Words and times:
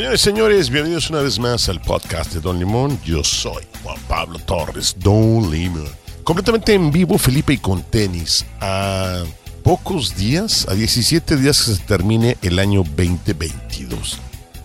Señores, 0.00 0.20
señores, 0.22 0.70
bienvenidos 0.70 1.10
una 1.10 1.20
vez 1.20 1.38
más 1.38 1.68
al 1.68 1.78
podcast 1.82 2.32
de 2.32 2.40
Don 2.40 2.58
Limón. 2.58 2.98
Yo 3.04 3.22
soy 3.22 3.62
Juan 3.82 3.98
Pablo 4.08 4.38
Torres, 4.38 4.96
Don 4.98 5.50
Limón. 5.50 5.90
Completamente 6.24 6.72
en 6.72 6.90
vivo, 6.90 7.18
Felipe 7.18 7.52
y 7.52 7.58
con 7.58 7.82
tenis. 7.82 8.46
A 8.62 9.22
pocos 9.62 10.16
días, 10.16 10.66
a 10.70 10.74
17 10.74 11.36
días 11.36 11.62
que 11.62 11.74
se 11.74 11.82
termine 11.82 12.38
el 12.40 12.58
año 12.58 12.82
2022. 12.82 14.18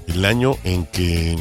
El 0.08 0.24
año 0.24 0.56
en 0.64 0.86
que 0.86 1.38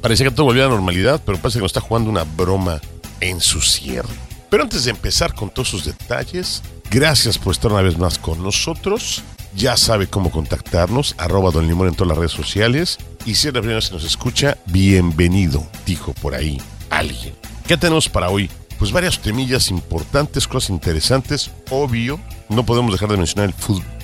parecía 0.00 0.30
que 0.30 0.34
todo 0.34 0.46
volvió 0.46 0.62
a 0.64 0.68
la 0.68 0.74
normalidad, 0.76 1.20
pero 1.26 1.36
parece 1.36 1.58
que 1.58 1.64
nos 1.64 1.72
está 1.72 1.82
jugando 1.82 2.08
una 2.08 2.24
broma 2.24 2.80
en 3.20 3.42
su 3.42 3.60
cierre. 3.60 4.08
Pero 4.48 4.62
antes 4.62 4.84
de 4.84 4.92
empezar 4.92 5.34
con 5.34 5.50
todos 5.50 5.68
sus 5.68 5.84
detalles, 5.84 6.62
gracias 6.90 7.36
por 7.36 7.52
estar 7.52 7.70
una 7.70 7.82
vez 7.82 7.98
más 7.98 8.18
con 8.18 8.42
nosotros. 8.42 9.22
Ya 9.54 9.76
sabe 9.76 10.06
cómo 10.06 10.30
contactarnos, 10.30 11.16
arroba 11.18 11.50
Don 11.50 11.66
Limón 11.66 11.88
en 11.88 11.94
todas 11.94 12.08
las 12.08 12.18
redes 12.18 12.32
sociales. 12.32 12.98
Y 13.26 13.34
si 13.34 13.48
es 13.48 13.54
la 13.54 13.60
primera 13.60 13.76
vez 13.76 13.88
que 13.88 13.94
nos 13.94 14.04
escucha, 14.04 14.56
bienvenido, 14.66 15.66
dijo 15.84 16.14
por 16.14 16.34
ahí 16.34 16.60
alguien. 16.88 17.34
¿Qué 17.66 17.76
tenemos 17.76 18.08
para 18.08 18.30
hoy? 18.30 18.50
Pues 18.78 18.92
varias 18.92 19.20
temillas 19.20 19.70
importantes, 19.70 20.48
cosas 20.48 20.70
interesantes. 20.70 21.50
Obvio, 21.70 22.18
no 22.48 22.64
podemos 22.64 22.92
dejar 22.92 23.10
de 23.10 23.18
mencionar 23.18 23.50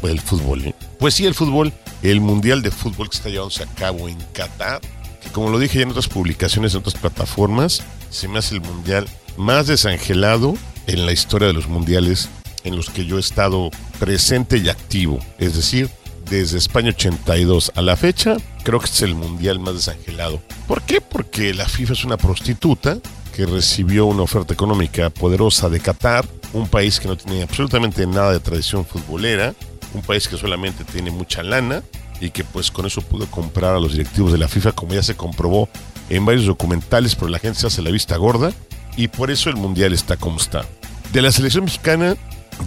el 0.02 0.20
fútbol. 0.20 0.66
¿eh? 0.66 0.74
Pues 0.98 1.14
sí, 1.14 1.24
el 1.24 1.34
fútbol, 1.34 1.72
el 2.02 2.20
Mundial 2.20 2.60
de 2.60 2.70
Fútbol 2.70 3.08
que 3.08 3.16
está 3.16 3.30
llevándose 3.30 3.62
a 3.62 3.66
cabo 3.66 4.06
en 4.06 4.18
Qatar. 4.34 4.82
Que 5.22 5.30
como 5.30 5.48
lo 5.48 5.58
dije 5.58 5.78
ya 5.78 5.84
en 5.84 5.90
otras 5.90 6.08
publicaciones, 6.08 6.74
en 6.74 6.80
otras 6.80 6.96
plataformas, 6.96 7.82
se 8.10 8.28
me 8.28 8.38
hace 8.38 8.54
el 8.54 8.60
Mundial 8.60 9.08
más 9.38 9.66
desangelado 9.66 10.54
en 10.86 11.06
la 11.06 11.12
historia 11.12 11.48
de 11.48 11.54
los 11.54 11.68
Mundiales 11.68 12.28
en 12.64 12.76
los 12.76 12.90
que 12.90 13.06
yo 13.06 13.16
he 13.16 13.20
estado 13.20 13.70
presente 13.98 14.58
y 14.58 14.68
activo. 14.68 15.20
Es 15.38 15.56
decir, 15.56 15.88
desde 16.28 16.58
España 16.58 16.90
82 16.90 17.72
a 17.74 17.82
la 17.82 17.96
fecha, 17.96 18.36
creo 18.64 18.80
que 18.80 18.86
es 18.86 19.02
el 19.02 19.14
mundial 19.14 19.60
más 19.60 19.74
desangelado. 19.74 20.40
¿Por 20.66 20.82
qué? 20.82 21.00
Porque 21.00 21.54
la 21.54 21.68
FIFA 21.68 21.92
es 21.92 22.04
una 22.04 22.16
prostituta 22.16 22.98
que 23.34 23.46
recibió 23.46 24.06
una 24.06 24.22
oferta 24.22 24.54
económica 24.54 25.10
poderosa 25.10 25.68
de 25.68 25.80
Qatar, 25.80 26.26
un 26.52 26.68
país 26.68 26.98
que 26.98 27.08
no 27.08 27.16
tiene 27.16 27.42
absolutamente 27.42 28.06
nada 28.06 28.32
de 28.32 28.40
tradición 28.40 28.84
futbolera, 28.84 29.54
un 29.94 30.02
país 30.02 30.26
que 30.28 30.36
solamente 30.36 30.84
tiene 30.84 31.10
mucha 31.10 31.42
lana 31.42 31.82
y 32.20 32.30
que 32.30 32.44
pues 32.44 32.70
con 32.70 32.86
eso 32.86 33.02
pudo 33.02 33.26
comprar 33.26 33.74
a 33.74 33.80
los 33.80 33.92
directivos 33.92 34.32
de 34.32 34.38
la 34.38 34.48
FIFA, 34.48 34.72
como 34.72 34.94
ya 34.94 35.02
se 35.02 35.16
comprobó 35.16 35.68
en 36.08 36.24
varios 36.24 36.46
documentales, 36.46 37.14
pero 37.14 37.28
la 37.28 37.38
gente 37.38 37.60
se 37.60 37.66
hace 37.66 37.82
la 37.82 37.90
vista 37.90 38.16
gorda 38.16 38.52
y 38.96 39.08
por 39.08 39.30
eso 39.30 39.50
el 39.50 39.56
mundial 39.56 39.92
está 39.92 40.16
como 40.16 40.38
está. 40.38 40.64
De 41.12 41.22
la 41.22 41.30
selección 41.30 41.64
mexicana, 41.64 42.16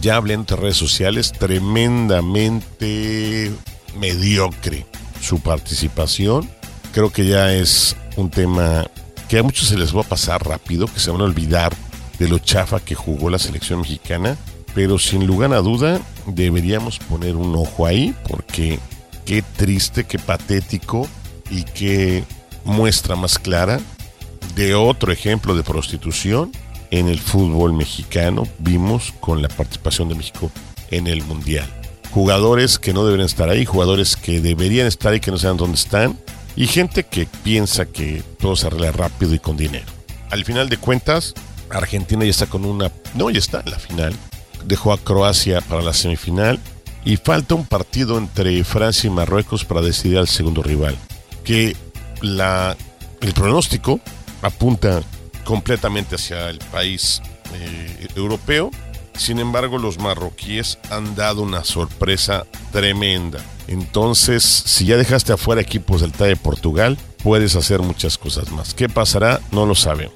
ya 0.02 0.16
hablé 0.16 0.34
en 0.34 0.48
redes 0.48 0.78
sociales, 0.78 1.32
tremendamente 1.32 3.52
mediocre 3.98 4.86
su 5.22 5.40
participación. 5.40 6.50
Creo 6.92 7.12
que 7.12 7.28
ya 7.28 7.54
es 7.54 7.96
un 8.16 8.30
tema 8.30 8.88
que 9.28 9.40
a 9.40 9.44
muchos 9.44 9.68
se 9.68 9.78
les 9.78 9.94
va 9.96 10.02
a 10.02 10.06
pasar 10.06 10.48
rápido, 10.48 10.88
que 10.88 11.00
se 11.00 11.12
van 11.12 11.22
a 11.22 11.26
olvidar 11.26 11.74
de 12.18 12.28
lo 12.28 12.40
chafa 12.40 12.80
que 12.80 12.96
jugó 12.96 13.30
la 13.30 13.38
selección 13.40 13.82
mexicana, 13.82 14.38
pero 14.74 14.98
sin 15.00 15.28
lugar 15.28 15.54
a 15.54 15.62
duda 15.62 16.00
deberíamos 16.26 17.00
poner 17.00 17.36
un 17.36 17.56
ojo 17.56 17.86
ahí 17.86 18.16
porque 18.28 18.80
qué 19.26 19.42
triste, 19.42 20.06
qué 20.06 20.20
patético 20.20 21.08
y 21.50 21.64
qué 21.64 22.24
muestra 22.66 23.16
más 23.16 23.40
clara 23.40 23.80
de 24.56 24.76
otro 24.76 25.12
ejemplo 25.12 25.56
de 25.56 25.64
prostitución 25.64 26.52
en 26.92 27.08
el 27.08 27.20
fútbol 27.20 27.74
mexicano 27.74 28.48
vimos 28.60 29.14
con 29.20 29.42
la 29.42 29.48
participación 29.48 30.10
de 30.10 30.16
México 30.16 30.52
en 30.92 31.08
el 31.08 31.24
Mundial. 31.24 31.68
Jugadores 32.12 32.80
que 32.80 32.94
no 32.94 33.06
deberían 33.06 33.28
estar 33.28 33.50
ahí, 33.50 33.66
jugadores 33.66 34.16
que 34.16 34.42
deberían 34.42 34.88
estar 34.88 35.14
ahí 35.14 35.20
que 35.20 35.32
no 35.32 35.38
saben 35.38 35.58
dónde 35.58 35.76
están 35.76 36.18
y 36.56 36.68
gente 36.68 37.04
que 37.04 37.28
piensa 37.44 37.86
que 37.86 38.24
todo 38.40 38.56
se 38.56 38.68
arregla 38.68 38.92
rápido 38.92 39.34
y 39.36 39.40
con 39.40 39.56
dinero. 39.56 39.86
Al 40.32 40.44
final 40.46 40.70
de 40.70 40.78
cuentas, 40.78 41.34
Argentina 41.70 42.24
ya 42.24 42.32
está 42.32 42.48
con 42.48 42.66
una... 42.66 42.92
No, 43.14 43.30
ya 43.30 43.40
está 43.40 43.62
en 43.62 43.72
la 43.72 43.80
final. 43.80 44.16
Dejó 44.66 44.92
a 44.92 44.98
Croacia 44.98 45.62
para 45.62 45.82
la 45.82 45.94
semifinal 45.94 46.60
y 47.06 47.18
falta 47.18 47.56
un 47.56 47.66
partido 47.66 48.18
entre 48.18 48.64
Francia 48.64 49.08
y 49.08 49.12
Marruecos 49.12 49.66
para 49.66 49.82
decidir 49.82 50.18
al 50.18 50.28
segundo 50.28 50.62
rival. 50.64 50.98
Que 51.44 51.76
la, 52.22 52.76
el 53.22 53.34
pronóstico 53.34 54.00
apunta 54.42 55.02
completamente 55.50 56.14
hacia 56.14 56.48
el 56.52 56.60
país 56.60 57.24
eh, 57.56 58.08
europeo. 58.16 58.70
Sin 59.18 59.40
embargo, 59.40 59.80
los 59.80 59.98
marroquíes 59.98 60.78
han 60.92 61.16
dado 61.16 61.42
una 61.42 61.64
sorpresa 61.64 62.46
tremenda. 62.72 63.40
Entonces, 63.68 64.44
si 64.44 64.86
ya 64.86 64.96
dejaste 64.96 65.34
afuera 65.34 65.60
equipos 65.60 66.02
del 66.02 66.12
TAE 66.12 66.30
de 66.30 66.36
Portugal, 66.36 67.00
puedes 67.24 67.56
hacer 67.56 67.82
muchas 67.82 68.20
cosas 68.20 68.52
más. 68.52 68.76
¿Qué 68.76 68.90
pasará? 68.90 69.42
No 69.52 69.66
lo 69.66 69.74
sabemos. 69.74 70.14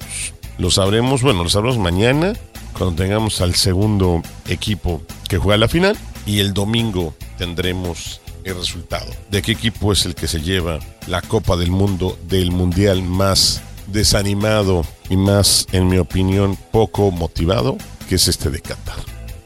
Lo 0.56 0.70
sabremos, 0.70 1.22
bueno, 1.22 1.42
lo 1.42 1.50
sabremos 1.50 1.78
mañana, 1.78 2.34
cuando 2.78 2.94
tengamos 2.94 3.40
al 3.40 3.56
segundo 3.56 4.22
equipo 4.46 5.02
que 5.28 5.38
juega 5.38 5.58
la 5.58 5.66
final. 5.66 5.98
Y 6.26 6.38
el 6.38 6.54
domingo 6.54 7.12
tendremos 7.38 8.20
el 8.44 8.54
resultado 8.54 9.10
de 9.32 9.42
qué 9.42 9.50
equipo 9.50 9.92
es 9.92 10.06
el 10.06 10.14
que 10.14 10.28
se 10.28 10.42
lleva 10.42 10.78
la 11.08 11.22
Copa 11.22 11.56
del 11.56 11.72
Mundo 11.72 12.16
del 12.28 12.52
Mundial 12.52 13.02
más 13.02 13.62
desanimado 13.86 14.84
y 15.08 15.16
más, 15.16 15.66
en 15.72 15.88
mi 15.88 15.98
opinión, 15.98 16.56
poco 16.72 17.10
motivado, 17.10 17.76
que 18.08 18.16
es 18.16 18.28
este 18.28 18.50
de 18.50 18.60
Qatar. 18.60 18.96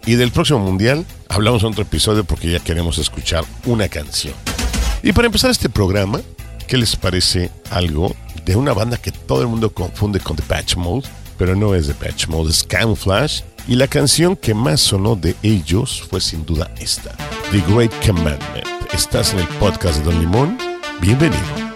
Y 0.07 0.15
del 0.15 0.33
próximo 0.33 0.61
mundial 0.61 1.05
hablamos 1.29 1.63
en 1.63 1.69
otro 1.69 1.83
episodio 1.83 2.25
porque 2.25 2.51
ya 2.51 2.61
queremos 2.61 2.99
escuchar 2.99 3.45
una 3.67 3.89
canción. 3.89 4.35
Y 5.03 5.13
para 5.13 5.27
empezar 5.27 5.51
este 5.51 5.69
programa, 5.69 6.21
¿qué 6.67 6.77
les 6.77 6.97
parece 6.97 7.51
algo 7.71 8.15
de 8.45 8.57
una 8.57 8.73
banda 8.73 8.97
que 8.97 9.13
todo 9.13 9.43
el 9.43 9.49
mundo 9.49 9.73
confunde 9.73 10.21
con 10.21 10.37
The 10.37 10.43
Patch 10.43 10.77
Mode? 10.77 11.09
Pero 11.37 11.55
no 11.55 11.75
es 11.75 11.87
The 11.87 11.95
Patch 11.95 12.29
Mode, 12.29 12.51
es 12.51 12.65
Camouflage. 12.65 13.45
Y 13.69 13.75
la 13.75 13.87
canción 13.87 14.35
que 14.35 14.55
más 14.55 14.81
sonó 14.81 15.15
de 15.15 15.37
ellos 15.43 16.03
fue 16.09 16.21
sin 16.21 16.47
duda 16.47 16.71
esta, 16.79 17.15
The 17.53 17.63
Great 17.69 17.93
Commandment. 18.05 18.67
Estás 18.93 19.35
en 19.35 19.41
el 19.41 19.49
podcast 19.61 19.99
de 19.99 20.05
Don 20.05 20.21
Limón. 20.21 20.59
Bienvenido. 21.01 21.68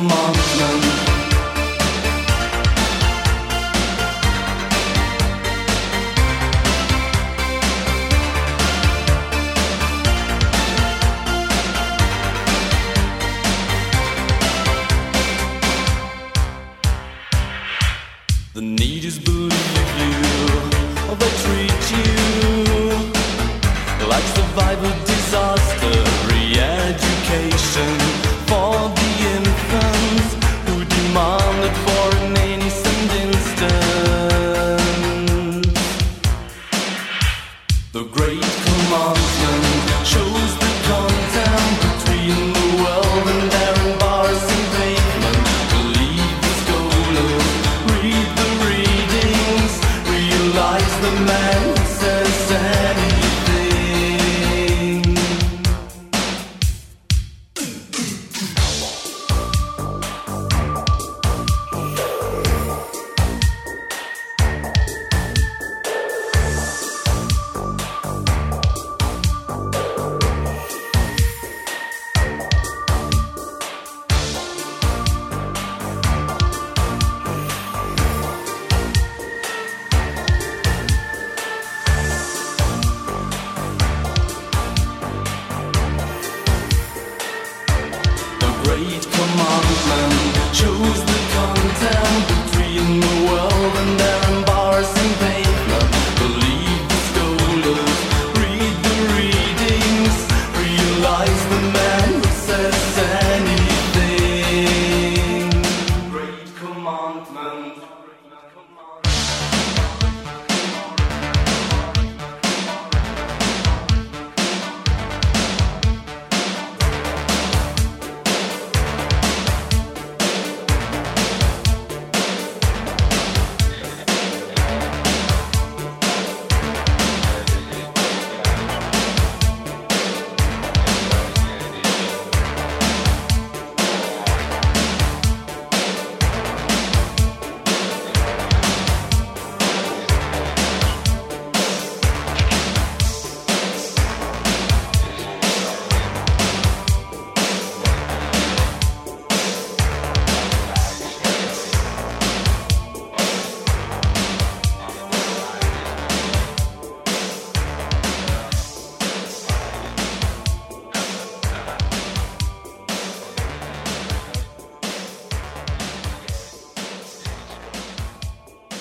Great 0.00 0.08
commandment. 0.08 0.39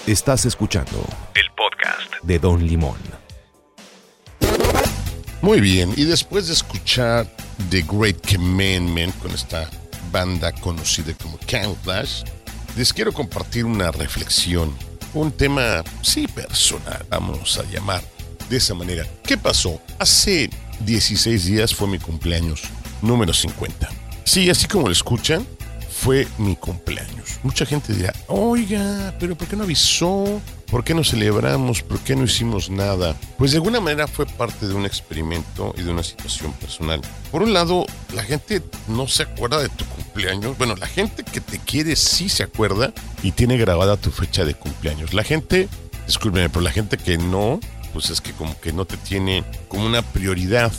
Estás 0.10 0.44
escuchando 0.46 1.06
el 1.36 1.46
podcast 1.52 2.12
de 2.24 2.40
Don 2.40 2.66
Limón. 2.66 2.98
Muy 5.44 5.62
bien, 5.62 5.94
y 5.96 6.06
después 6.06 6.48
de 6.48 6.54
escuchar 6.54 7.32
The 7.70 7.86
Great 7.88 8.18
Commandment 8.28 9.16
con 9.20 9.30
esta 9.30 9.70
banda 10.12 10.52
conocida 10.52 11.14
como 11.14 11.38
Camouflage, 11.48 12.24
les 12.76 12.92
quiero 12.92 13.14
compartir 13.14 13.66
una 13.66 13.92
reflexión, 13.92 14.76
un 15.14 15.32
tema, 15.32 15.84
sí, 16.02 16.26
personal, 16.28 17.06
vamos 17.12 17.60
a 17.60 17.64
llamar 17.66 18.02
de 18.50 18.58
esa 18.58 18.74
manera. 18.74 19.06
¿Qué 19.24 19.38
pasó? 19.38 19.80
Hace 20.00 20.50
16 20.80 21.46
días 21.46 21.76
fue 21.76 21.88
mi 21.88 22.00
cumpleaños, 22.00 22.64
número 23.04 23.32
50. 23.32 23.88
Sí, 24.24 24.50
así 24.50 24.66
como 24.66 24.88
lo 24.88 24.92
escuchan, 24.92 25.46
fue 26.00 26.26
mi 26.38 26.56
cumpleaños. 26.56 27.40
Mucha 27.44 27.66
gente 27.66 27.94
dirá, 27.94 28.14
oiga, 28.28 29.14
pero 29.20 29.36
¿por 29.36 29.48
qué 29.50 29.58
no 29.58 29.64
avisó? 29.64 30.42
¿Por 30.72 30.86
qué 30.86 30.94
no 30.94 31.04
celebramos? 31.04 31.82
¿Por 31.82 32.00
qué 32.00 32.16
no 32.16 32.24
hicimos 32.24 32.70
nada? 32.70 33.18
Pues 33.38 33.52
de 33.52 33.58
alguna 33.58 33.82
manera 33.82 34.08
fue 34.08 34.26
parte 34.26 34.66
de 34.66 34.74
un 34.76 34.86
experimento 34.86 35.74
y 35.78 35.82
de 35.82 35.92
una 35.92 36.04
situación 36.04 36.54
personal. 36.54 37.02
Por 37.32 37.44
un 37.44 37.54
lado, 37.54 37.86
la 38.14 38.24
gente 38.24 38.62
no 38.88 39.10
se 39.10 39.24
acuerda 39.24 39.62
de 39.62 39.68
tu 39.68 39.84
cumpleaños. 39.86 40.58
Bueno, 40.58 40.76
la 40.78 40.88
gente 40.88 41.24
que 41.24 41.42
te 41.42 41.60
quiere 41.60 41.98
sí 41.98 42.30
se 42.30 42.44
acuerda 42.44 42.94
y 43.22 43.32
tiene 43.32 43.58
grabada 43.58 43.98
tu 43.98 44.10
fecha 44.10 44.46
de 44.46 44.54
cumpleaños. 44.54 45.14
La 45.14 45.24
gente, 45.24 45.68
discúlpeme, 46.08 46.50
pero 46.50 46.62
la 46.62 46.72
gente 46.72 46.98
que 46.98 47.18
no, 47.18 47.60
pues 47.92 48.10
es 48.10 48.22
que 48.22 48.32
como 48.32 48.58
que 48.62 48.72
no 48.72 48.86
te 48.86 48.96
tiene 48.96 49.44
como 49.68 49.86
una 49.86 50.02
prioridad. 50.02 50.72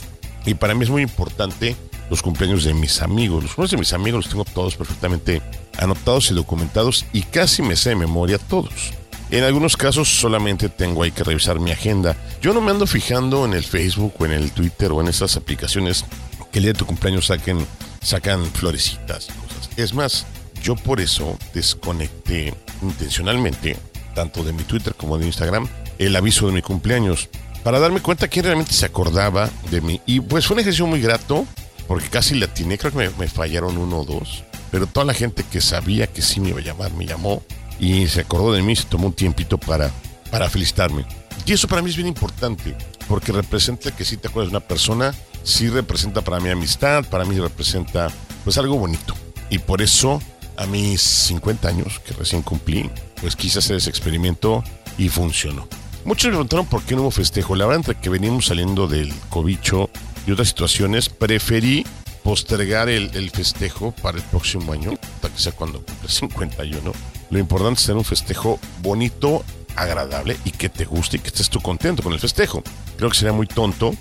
Y 0.47 0.55
para 0.55 0.73
mí 0.73 0.83
es 0.83 0.89
muy 0.89 1.03
importante 1.03 1.75
los 2.11 2.21
cumpleaños 2.21 2.65
de 2.65 2.75
mis 2.75 3.01
amigos. 3.01 3.41
Los 3.41 3.53
cumpleaños 3.53 3.71
de 3.71 3.77
mis 3.77 3.93
amigos 3.93 4.25
los 4.25 4.29
tengo 4.29 4.45
todos 4.45 4.75
perfectamente 4.75 5.41
anotados 5.79 6.29
y 6.29 6.35
documentados 6.35 7.05
y 7.13 7.23
casi 7.23 7.63
me 7.63 7.77
sé 7.77 7.89
de 7.89 7.95
memoria 7.95 8.37
todos. 8.37 8.91
En 9.31 9.45
algunos 9.45 9.77
casos 9.77 10.09
solamente 10.09 10.67
tengo 10.67 11.03
ahí 11.03 11.11
que 11.11 11.23
revisar 11.23 11.61
mi 11.61 11.71
agenda. 11.71 12.17
Yo 12.41 12.53
no 12.53 12.59
me 12.59 12.71
ando 12.71 12.85
fijando 12.85 13.45
en 13.45 13.53
el 13.53 13.63
Facebook 13.63 14.13
o 14.19 14.25
en 14.25 14.33
el 14.33 14.51
Twitter 14.51 14.91
o 14.91 14.99
en 14.99 15.07
esas 15.07 15.37
aplicaciones 15.37 16.03
que 16.51 16.59
el 16.59 16.63
día 16.63 16.73
de 16.73 16.79
tu 16.79 16.85
cumpleaños 16.85 17.27
saquen, 17.27 17.65
sacan 18.01 18.43
florecitas 18.45 19.29
y 19.29 19.47
cosas. 19.47 19.69
Es 19.77 19.93
más, 19.93 20.25
yo 20.61 20.75
por 20.75 20.99
eso 20.99 21.37
desconecté 21.53 22.53
intencionalmente, 22.81 23.77
tanto 24.13 24.43
de 24.43 24.51
mi 24.51 24.63
Twitter 24.63 24.95
como 24.95 25.17
de 25.17 25.27
Instagram, 25.27 25.69
el 25.97 26.13
aviso 26.13 26.45
de 26.47 26.51
mi 26.51 26.61
cumpleaños. 26.61 27.29
Para 27.63 27.79
darme 27.79 28.01
cuenta 28.01 28.27
quién 28.27 28.43
realmente 28.43 28.73
se 28.73 28.85
acordaba 28.85 29.49
de 29.69 29.79
mí. 29.79 30.01
Y 30.05 30.19
pues 30.19 30.45
fue 30.45 30.55
un 30.55 30.59
ejercicio 30.59 30.87
muy 30.87 30.99
grato, 30.99 31.45
porque 31.91 32.07
casi 32.07 32.35
la 32.35 32.45
atiné, 32.45 32.77
creo 32.77 32.93
que 32.93 33.11
me, 33.17 33.27
fallaron 33.27 33.77
uno 33.77 33.99
o 33.99 34.05
dos. 34.05 34.45
Pero 34.71 34.87
toda 34.87 35.05
la 35.05 35.13
gente 35.13 35.43
que 35.43 35.59
sabía 35.59 36.07
que 36.07 36.21
sí 36.21 36.39
me 36.39 36.47
iba 36.47 36.59
a 36.59 36.63
llamar, 36.63 36.93
me 36.93 37.05
llamó 37.05 37.43
y 37.81 38.07
se 38.07 38.21
acordó 38.21 38.53
de 38.53 38.61
mí, 38.61 38.77
se 38.77 38.85
tomó 38.85 39.07
un 39.07 39.13
tiempito 39.13 39.57
para, 39.57 39.91
para 40.29 40.49
felicitarme. 40.49 41.05
Y 41.45 41.51
eso 41.51 41.67
para 41.67 41.81
mí 41.81 41.89
es 41.89 41.97
bien 41.97 42.07
importante, 42.07 42.77
porque 43.09 43.33
representa 43.33 43.93
que 43.93 44.05
si 44.05 44.15
te 44.15 44.29
acuerdas 44.29 44.53
de 44.53 44.57
una 44.57 44.65
persona, 44.65 45.13
sí 45.43 45.67
representa 45.67 46.21
para 46.21 46.39
mi 46.39 46.47
amistad, 46.47 47.03
para 47.03 47.25
mí 47.25 47.37
representa 47.37 48.07
pues 48.45 48.57
algo 48.57 48.77
bonito. 48.77 49.13
Y 49.49 49.59
por 49.59 49.81
eso 49.81 50.21
a 50.55 50.67
mis 50.67 51.01
50 51.01 51.67
años, 51.67 51.99
que 51.99 52.13
recién 52.13 52.41
cumplí, 52.41 52.89
pues 53.19 53.35
quise 53.35 53.59
hacer 53.59 53.75
ese 53.75 53.89
experimento 53.89 54.63
y 54.97 55.09
funcionó. 55.09 55.67
Muchos 56.05 56.27
me 56.27 56.31
preguntaron 56.31 56.67
por 56.67 56.83
qué 56.83 56.95
no 56.95 57.01
hubo 57.01 57.11
festejo. 57.11 57.53
La 57.57 57.65
verdad, 57.65 57.83
entre 57.85 58.01
que 58.01 58.09
venimos 58.09 58.45
saliendo 58.45 58.87
del 58.87 59.13
cobicho 59.29 59.89
y 60.25 60.31
otras 60.31 60.49
situaciones, 60.49 61.09
preferí 61.09 61.85
postergar 62.23 62.89
el, 62.89 63.09
el 63.13 63.31
festejo 63.31 63.91
para 64.01 64.17
el 64.17 64.23
próximo 64.23 64.73
año, 64.73 64.91
para 65.21 65.33
que 65.33 65.39
sea 65.39 65.51
cuando 65.51 65.83
cumple 65.83 66.09
51. 66.09 66.91
Lo 67.29 67.39
importante 67.39 67.79
es 67.79 67.85
tener 67.85 67.97
un 67.97 68.05
festejo 68.05 68.59
bonito, 68.81 69.43
agradable 69.75 70.37
y 70.45 70.51
que 70.51 70.69
te 70.69 70.85
guste 70.85 71.17
y 71.17 71.19
que 71.19 71.27
estés 71.27 71.49
tú 71.49 71.61
contento 71.61 72.03
con 72.03 72.13
el 72.13 72.19
festejo. 72.19 72.63
Creo 72.97 73.09
que 73.09 73.17
sería 73.17 73.33
muy 73.33 73.47
tonto 73.47 73.93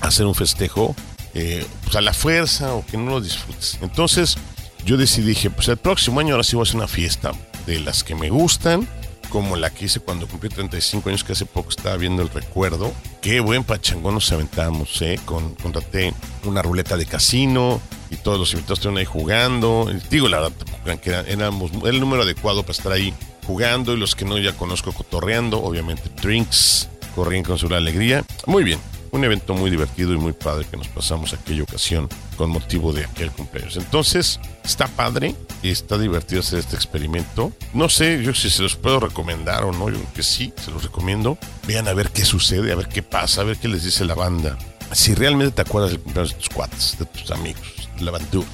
hacer 0.00 0.26
un 0.26 0.34
festejo 0.34 0.94
eh, 1.34 1.66
pues 1.84 1.96
a 1.96 2.00
la 2.00 2.12
fuerza 2.12 2.74
o 2.74 2.84
que 2.84 2.96
no 2.96 3.10
lo 3.10 3.20
disfrutes. 3.20 3.78
Entonces 3.82 4.36
yo 4.84 4.96
decidí, 4.96 5.28
dije, 5.28 5.50
pues 5.50 5.68
el 5.68 5.76
próximo 5.76 6.20
año 6.20 6.34
ahora 6.34 6.44
sí 6.44 6.56
voy 6.56 6.62
a 6.62 6.64
hacer 6.64 6.76
una 6.76 6.88
fiesta 6.88 7.32
de 7.66 7.80
las 7.80 8.04
que 8.04 8.14
me 8.14 8.30
gustan, 8.30 8.88
como 9.28 9.56
la 9.56 9.70
que 9.70 9.86
hice 9.86 10.00
cuando 10.00 10.26
cumplí 10.26 10.48
35 10.48 11.08
años, 11.08 11.24
que 11.24 11.32
hace 11.32 11.46
poco 11.46 11.70
estaba 11.70 11.96
viendo 11.96 12.22
el 12.22 12.30
recuerdo. 12.30 12.92
Qué 13.20 13.40
buen 13.40 13.64
pachangón 13.64 14.14
nos 14.14 14.30
aventamos, 14.32 15.00
¿eh? 15.02 15.18
Con, 15.24 15.54
contraté 15.54 16.12
una 16.44 16.62
ruleta 16.62 16.96
de 16.96 17.06
casino 17.06 17.80
y 18.10 18.16
todos 18.16 18.38
los 18.38 18.52
invitados 18.52 18.78
estuvieron 18.78 18.98
ahí 18.98 19.04
jugando. 19.04 19.90
Digo, 20.10 20.28
la 20.28 20.40
verdad, 20.40 21.00
que 21.00 21.10
éramos 21.32 21.70
el 21.84 22.00
número 22.00 22.22
adecuado 22.22 22.62
para 22.62 22.72
estar 22.72 22.92
ahí 22.92 23.12
jugando 23.46 23.94
y 23.94 23.96
los 23.96 24.14
que 24.14 24.24
no 24.24 24.38
ya 24.38 24.52
conozco 24.52 24.92
cotorreando, 24.92 25.62
obviamente 25.62 26.10
drinks, 26.20 26.88
corrían 27.14 27.44
con 27.44 27.58
su 27.58 27.66
alegría. 27.74 28.24
Muy 28.46 28.64
bien. 28.64 28.78
Un 29.10 29.24
evento 29.24 29.54
muy 29.54 29.70
divertido 29.70 30.12
y 30.12 30.18
muy 30.18 30.32
padre 30.32 30.66
que 30.70 30.76
nos 30.76 30.88
pasamos 30.88 31.32
aquella 31.32 31.62
ocasión 31.62 32.08
con 32.36 32.50
motivo 32.50 32.92
de 32.92 33.04
aquel 33.04 33.30
cumpleaños. 33.30 33.76
Entonces, 33.76 34.40
está 34.64 34.86
padre 34.86 35.34
y 35.62 35.70
está 35.70 35.98
divertido 35.98 36.40
hacer 36.40 36.60
este 36.60 36.76
experimento. 36.76 37.52
No 37.72 37.88
sé 37.88 38.22
yo 38.22 38.34
si 38.34 38.50
se 38.50 38.62
los 38.62 38.76
puedo 38.76 39.00
recomendar 39.00 39.64
o 39.64 39.72
no, 39.72 39.88
yo 39.88 39.96
creo 39.96 40.12
que 40.14 40.22
sí, 40.22 40.52
se 40.62 40.70
los 40.70 40.82
recomiendo. 40.82 41.38
Vean 41.66 41.88
a 41.88 41.94
ver 41.94 42.10
qué 42.10 42.24
sucede, 42.24 42.72
a 42.72 42.76
ver 42.76 42.88
qué 42.88 43.02
pasa, 43.02 43.40
a 43.40 43.44
ver 43.44 43.56
qué 43.56 43.68
les 43.68 43.84
dice 43.84 44.04
la 44.04 44.14
banda. 44.14 44.56
Si 44.92 45.14
realmente 45.14 45.52
te 45.52 45.62
acuerdas 45.62 45.90
del 45.90 46.00
cumpleaños 46.00 46.32
de 46.32 46.38
tus 46.38 46.48
cuates, 46.48 46.96
de 46.98 47.04
tus 47.06 47.30
amigos, 47.30 47.88
de 47.96 48.04
la 48.04 48.10
aventura. 48.10 48.46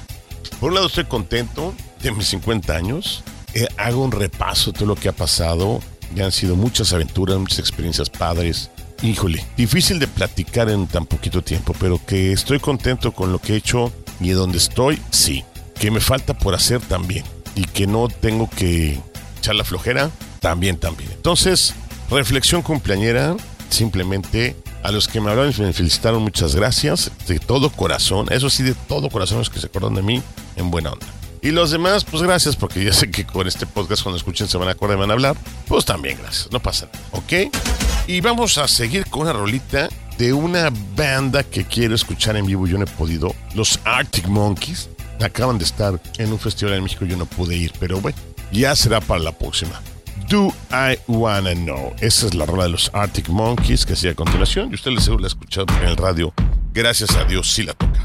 Por 0.59 0.69
un 0.69 0.75
lado 0.75 0.87
estoy 0.87 1.05
contento 1.05 1.73
de 2.01 2.11
mis 2.11 2.27
50 2.27 2.75
años. 2.75 3.23
Eh, 3.53 3.67
hago 3.77 4.03
un 4.03 4.11
repaso 4.11 4.71
de 4.71 4.79
todo 4.79 4.87
lo 4.87 4.95
que 4.95 5.09
ha 5.09 5.13
pasado. 5.13 5.81
Ya 6.13 6.25
han 6.25 6.31
sido 6.31 6.55
muchas 6.55 6.93
aventuras, 6.93 7.37
muchas 7.37 7.59
experiencias 7.59 8.09
padres. 8.09 8.69
Híjole, 9.01 9.45
difícil 9.57 9.99
de 9.99 10.07
platicar 10.07 10.69
en 10.69 10.87
tan 10.87 11.05
poquito 11.05 11.41
tiempo, 11.41 11.75
pero 11.79 12.03
que 12.03 12.31
estoy 12.31 12.59
contento 12.59 13.11
con 13.11 13.31
lo 13.31 13.39
que 13.39 13.53
he 13.53 13.57
hecho 13.57 13.91
y 14.19 14.29
donde 14.29 14.57
estoy, 14.57 15.01
sí. 15.11 15.43
Que 15.79 15.91
me 15.91 15.99
falta 15.99 16.33
por 16.33 16.55
hacer 16.55 16.81
también. 16.81 17.25
Y 17.55 17.65
que 17.65 17.87
no 17.87 18.07
tengo 18.07 18.49
que 18.49 18.99
echar 19.37 19.55
la 19.55 19.63
flojera, 19.63 20.09
también, 20.39 20.77
también. 20.77 21.11
Entonces, 21.11 21.73
reflexión 22.09 22.61
cumpleañera, 22.61 23.35
simplemente 23.69 24.55
a 24.83 24.91
los 24.91 25.07
que 25.07 25.19
me 25.19 25.31
hablaron 25.31 25.53
y 25.57 25.61
me 25.61 25.73
felicitaron, 25.73 26.21
muchas 26.21 26.55
gracias. 26.55 27.11
De 27.27 27.39
todo 27.39 27.69
corazón, 27.69 28.27
eso 28.31 28.49
sí, 28.49 28.63
de 28.63 28.73
todo 28.73 29.09
corazón, 29.09 29.39
los 29.39 29.49
que 29.49 29.59
se 29.59 29.67
acuerdan 29.67 29.95
de 29.95 30.03
mí 30.03 30.21
en 30.55 30.71
buena 30.71 30.91
onda. 30.91 31.07
Y 31.41 31.51
los 31.51 31.71
demás, 31.71 32.03
pues 32.05 32.23
gracias, 32.23 32.55
porque 32.55 32.83
ya 32.83 32.93
sé 32.93 33.11
que 33.11 33.25
con 33.25 33.47
este 33.47 33.65
podcast, 33.65 34.01
cuando 34.01 34.17
escuchen, 34.17 34.47
se 34.47 34.57
van 34.57 34.67
a 34.67 34.71
acordar 34.71 34.97
y 34.97 35.01
van 35.01 35.11
a 35.11 35.13
hablar. 35.13 35.35
Pues 35.67 35.85
también 35.85 36.17
gracias, 36.19 36.51
no 36.51 36.59
pasa 36.59 36.87
nada, 36.87 36.99
¿ok? 37.11 37.84
Y 38.07 38.21
vamos 38.21 38.59
a 38.59 38.67
seguir 38.67 39.05
con 39.07 39.23
una 39.23 39.33
rolita 39.33 39.89
de 40.19 40.31
una 40.31 40.71
banda 40.95 41.43
que 41.43 41.65
quiero 41.65 41.95
escuchar 41.95 42.37
en 42.37 42.45
vivo. 42.45 42.67
Yo 42.67 42.77
no 42.77 42.83
he 42.83 42.87
podido. 42.87 43.33
Los 43.55 43.79
Arctic 43.83 44.27
Monkeys 44.27 44.89
acaban 45.19 45.57
de 45.57 45.63
estar 45.63 45.99
en 46.19 46.31
un 46.31 46.39
festival 46.39 46.75
en 46.75 46.83
México. 46.83 47.05
Yo 47.05 47.17
no 47.17 47.25
pude 47.25 47.55
ir, 47.55 47.73
pero 47.79 47.99
bueno, 47.99 48.17
ya 48.51 48.75
será 48.75 49.01
para 49.01 49.21
la 49.21 49.31
próxima. 49.31 49.81
Do 50.29 50.53
I 50.71 50.99
Wanna 51.07 51.55
Know? 51.55 51.95
Esa 51.99 52.27
es 52.27 52.35
la 52.35 52.45
rola 52.45 52.65
de 52.65 52.69
los 52.69 52.91
Arctic 52.93 53.27
Monkeys 53.29 53.85
que 53.87 53.95
sigue 53.95 54.11
a 54.11 54.15
continuación. 54.15 54.69
Y 54.71 54.75
usted 54.75 54.91
le 54.91 55.01
seguro 55.01 55.21
la 55.21 55.25
ha 55.25 55.29
escuchado 55.29 55.65
en 55.81 55.87
el 55.87 55.97
radio. 55.97 56.31
Gracias 56.73 57.15
a 57.15 57.23
Dios, 57.25 57.51
sí 57.51 57.63
la 57.63 57.73
toca. 57.73 58.04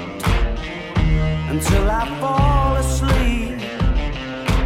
until 1.51 1.91
I 1.91 2.05
fall 2.21 2.75
asleep, 2.77 3.59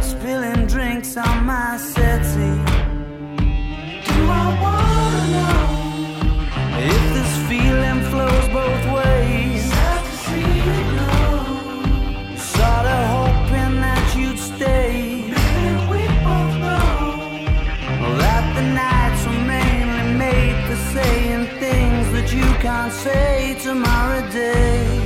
spilling 0.00 0.66
drinks 0.68 1.16
on 1.16 1.44
my 1.44 1.76
settee. 1.78 2.62
Do 4.08 4.18
I 4.44 4.46
wanna 4.62 5.22
know 5.34 5.60
if 6.94 7.02
this 7.16 7.32
feeling 7.48 8.00
flows 8.10 8.46
both 8.58 8.84
ways? 8.98 9.64
Sorta 12.54 12.98
hoping 13.16 13.74
that 13.86 14.04
you'd 14.16 14.38
stay. 14.38 15.24
we 15.90 16.02
both 16.26 16.54
know 16.66 17.02
that 18.22 18.44
the 18.56 18.64
nights 18.84 19.22
were 19.26 19.44
mainly 19.54 20.06
made 20.24 20.58
for 20.68 20.78
saying 20.94 21.46
things 21.64 22.04
that 22.14 22.28
you 22.32 22.46
can't 22.64 22.92
say 22.92 23.58
tomorrow 23.60 24.22
day. 24.30 25.05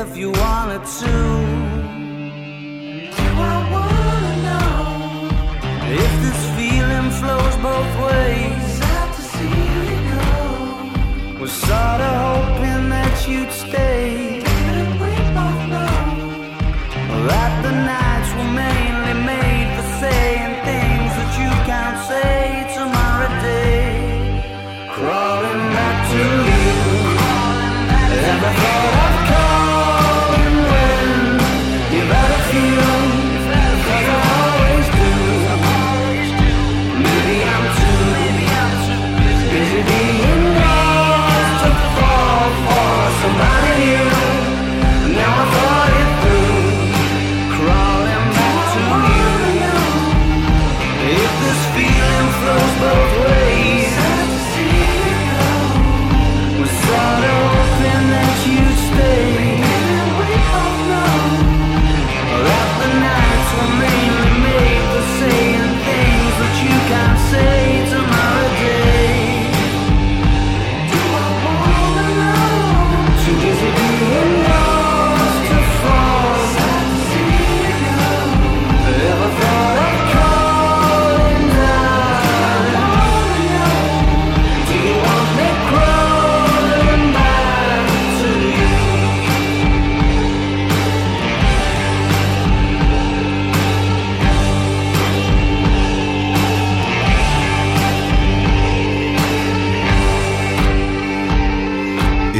if 0.00 0.16
you 0.16 0.30
wanted 0.30 0.84
to. 1.00 1.14
Do 3.18 3.28
I 3.52 3.56
wanna 3.74 4.34
know 4.46 4.78
if 6.04 6.12
this 6.24 6.42
feeling 6.56 7.10
flows 7.18 7.56
both 7.68 7.92
ways? 8.06 8.62
Sad 8.78 9.08
to 9.16 9.22
see 9.34 9.60
you 9.74 9.96
go. 10.12 11.40
Was 11.40 11.52
sorta 11.52 12.10
hoping 12.26 12.82
that 12.94 13.14
you'd 13.28 13.52
stay. 13.52 14.40
Didn't 14.40 14.94
we 15.02 15.12
both 15.38 15.62
know 15.74 15.96
that 17.30 17.52
the 17.66 17.72
nights 17.92 18.30
were 18.36 18.52
made 18.60 18.79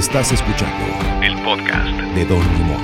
Estás 0.00 0.32
escuchando 0.32 1.22
el 1.22 1.34
podcast 1.42 1.86
de 2.14 2.24
Don 2.24 2.40
Limón. 2.56 2.80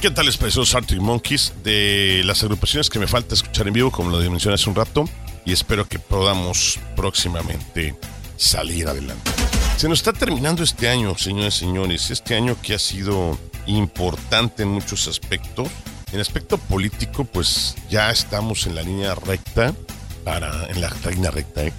¿Qué 0.00 0.12
tal 0.12 0.26
les 0.26 0.36
pareció 0.36 0.60
los 0.60 0.72
Arctic 0.72 1.00
Monkeys? 1.00 1.52
De 1.64 2.22
las 2.24 2.44
agrupaciones 2.44 2.88
que 2.90 3.00
me 3.00 3.08
falta 3.08 3.34
escuchar 3.34 3.66
en 3.66 3.74
vivo, 3.74 3.90
como 3.90 4.10
lo 4.10 4.18
mencioné 4.30 4.54
hace 4.54 4.70
un 4.70 4.76
rato, 4.76 5.04
y 5.44 5.52
espero 5.52 5.88
que 5.88 5.98
podamos 5.98 6.78
próximamente 6.94 7.96
salir 8.36 8.86
adelante. 8.86 9.28
Se 9.76 9.88
nos 9.88 9.98
está 9.98 10.12
terminando 10.12 10.62
este 10.62 10.88
año, 10.88 11.18
señores 11.18 11.56
y 11.56 11.58
señores, 11.58 12.10
este 12.12 12.36
año 12.36 12.56
que 12.62 12.74
ha 12.74 12.78
sido 12.78 13.36
importante 13.66 14.62
en 14.62 14.68
muchos 14.68 15.08
aspectos. 15.08 15.66
En 16.12 16.20
aspecto 16.20 16.56
político, 16.56 17.24
pues 17.24 17.74
ya 17.90 18.12
estamos 18.12 18.68
en 18.68 18.76
la 18.76 18.82
línea 18.82 19.16
recta, 19.16 19.74
para, 20.24 20.66
en 20.66 20.80
la 20.80 20.92
línea 21.10 21.30
recta, 21.30 21.64
¿eh? 21.64 21.72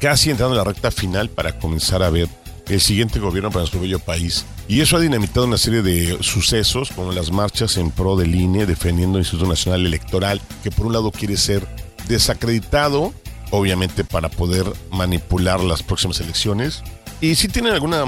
casi 0.00 0.30
entrando 0.30 0.54
en 0.54 0.58
la 0.58 0.64
recta 0.64 0.90
final 0.90 1.28
para 1.28 1.58
comenzar 1.58 2.02
a 2.02 2.10
ver 2.10 2.28
el 2.68 2.80
siguiente 2.80 3.18
gobierno 3.18 3.50
para 3.50 3.60
nuestro 3.60 3.80
bello 3.80 3.98
país. 3.98 4.46
Y 4.68 4.80
eso 4.80 4.96
ha 4.96 5.00
dinamitado 5.00 5.46
una 5.46 5.58
serie 5.58 5.82
de 5.82 6.18
sucesos, 6.22 6.90
como 6.90 7.12
las 7.12 7.32
marchas 7.32 7.76
en 7.76 7.90
pro 7.90 8.16
del 8.16 8.34
INE, 8.34 8.66
defendiendo 8.66 9.18
el 9.18 9.22
Instituto 9.22 9.48
Nacional 9.48 9.84
Electoral, 9.84 10.40
que 10.62 10.70
por 10.70 10.86
un 10.86 10.92
lado 10.92 11.10
quiere 11.10 11.36
ser 11.36 11.66
desacreditado, 12.06 13.12
obviamente 13.50 14.04
para 14.04 14.28
poder 14.28 14.72
manipular 14.92 15.60
las 15.60 15.82
próximas 15.82 16.20
elecciones. 16.20 16.82
Y 17.20 17.34
sí 17.34 17.48
tienen 17.48 17.72
alguna 17.72 18.04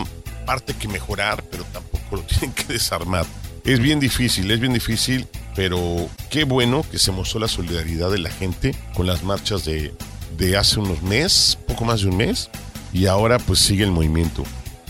parte 0.46 0.74
que 0.74 0.88
mejorar, 0.88 1.42
pero 1.50 1.64
tampoco 1.64 2.16
lo 2.16 2.22
tienen 2.22 2.52
que 2.52 2.64
desarmar. 2.72 3.26
Es 3.64 3.80
bien 3.80 4.00
difícil, 4.00 4.50
es 4.50 4.60
bien 4.60 4.72
difícil, 4.72 5.26
pero 5.54 6.08
qué 6.30 6.44
bueno 6.44 6.84
que 6.90 6.98
se 6.98 7.12
mostró 7.12 7.40
la 7.40 7.48
solidaridad 7.48 8.10
de 8.10 8.18
la 8.18 8.30
gente 8.30 8.74
con 8.94 9.06
las 9.06 9.22
marchas 9.22 9.64
de, 9.64 9.94
de 10.36 10.56
hace 10.56 10.80
unos 10.80 11.02
meses, 11.02 11.58
poco 11.66 11.84
más 11.84 12.02
de 12.02 12.08
un 12.08 12.16
mes, 12.16 12.50
y 12.92 13.06
ahora 13.06 13.38
pues 13.38 13.58
sigue 13.58 13.84
el 13.84 13.90
movimiento. 13.90 14.44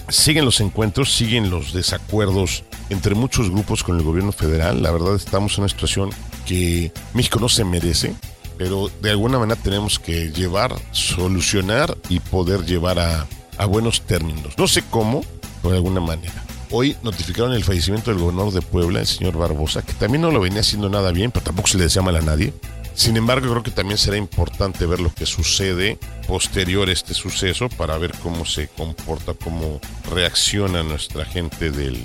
Siguen 0.09 0.45
los 0.45 0.61
encuentros, 0.61 1.13
siguen 1.15 1.51
los 1.51 1.73
desacuerdos 1.73 2.65
entre 2.91 3.15
muchos 3.15 3.51
grupos 3.51 3.83
con 3.83 3.97
el 3.97 4.03
gobierno 4.03 4.33
federal. 4.33 4.83
La 4.83 4.91
verdad 4.91 5.15
estamos 5.15 5.55
en 5.55 5.61
una 5.61 5.69
situación 5.69 6.11
que 6.47 6.93
México 7.15 7.39
no 7.41 7.49
se 7.49 7.65
merece, 7.65 8.15
pero 8.59 8.91
de 9.01 9.11
alguna 9.11 9.39
manera 9.39 9.61
tenemos 9.61 9.99
que 9.99 10.31
llevar, 10.33 10.75
solucionar 10.91 11.97
y 12.09 12.21
poder 12.21 12.65
llevar 12.67 12.99
a, 12.99 13.27
a 13.57 13.67
buenos 13.67 14.03
términos. 14.03 14.55
No 14.59 14.67
sé 14.67 14.83
cómo, 14.91 15.25
pero 15.63 15.71
de 15.73 15.77
alguna 15.77 16.01
manera. 16.01 16.42
Hoy 16.75 16.97
notificaron 17.03 17.53
el 17.53 17.65
fallecimiento 17.65 18.11
del 18.11 18.19
gobernador 18.19 18.55
de 18.55 18.63
Puebla, 18.63 19.01
el 19.01 19.07
señor 19.07 19.37
Barbosa, 19.37 19.83
que 19.83 19.93
también 19.93 20.23
no 20.23 20.31
lo 20.31 20.41
venía 20.41 20.61
haciendo 20.61 20.89
nada 20.89 21.13
bien, 21.13 21.31
pero 21.31 21.45
tampoco 21.45 21.69
se 21.69 21.77
le 21.77 21.85
desea 21.85 22.01
mal 22.01 22.17
a 22.17 22.23
nadie. 22.23 22.55
Sin 22.95 23.19
embargo, 23.19 23.51
creo 23.51 23.63
que 23.63 23.71
también 23.71 23.99
será 23.99 24.17
importante 24.17 24.87
ver 24.87 24.99
lo 24.99 25.13
que 25.13 25.27
sucede 25.27 25.99
posterior 26.27 26.89
a 26.89 26.93
este 26.93 27.13
suceso 27.13 27.69
para 27.69 27.99
ver 27.99 28.15
cómo 28.23 28.47
se 28.47 28.69
comporta, 28.69 29.35
cómo 29.35 29.83
reacciona 30.11 30.83
nuestra 30.83 31.27
gente 31.27 31.71
del, 31.71 32.03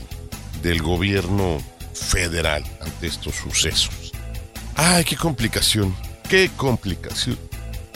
del 0.62 0.82
gobierno 0.82 1.60
federal 1.93 2.62
ante 2.82 3.08
estos 3.08 3.36
sucesos. 3.36 4.12
¡Ay, 4.75 5.06
qué 5.06 5.15
complicación! 5.15 5.95
¡Qué 6.27 6.51
complicación! 6.58 7.39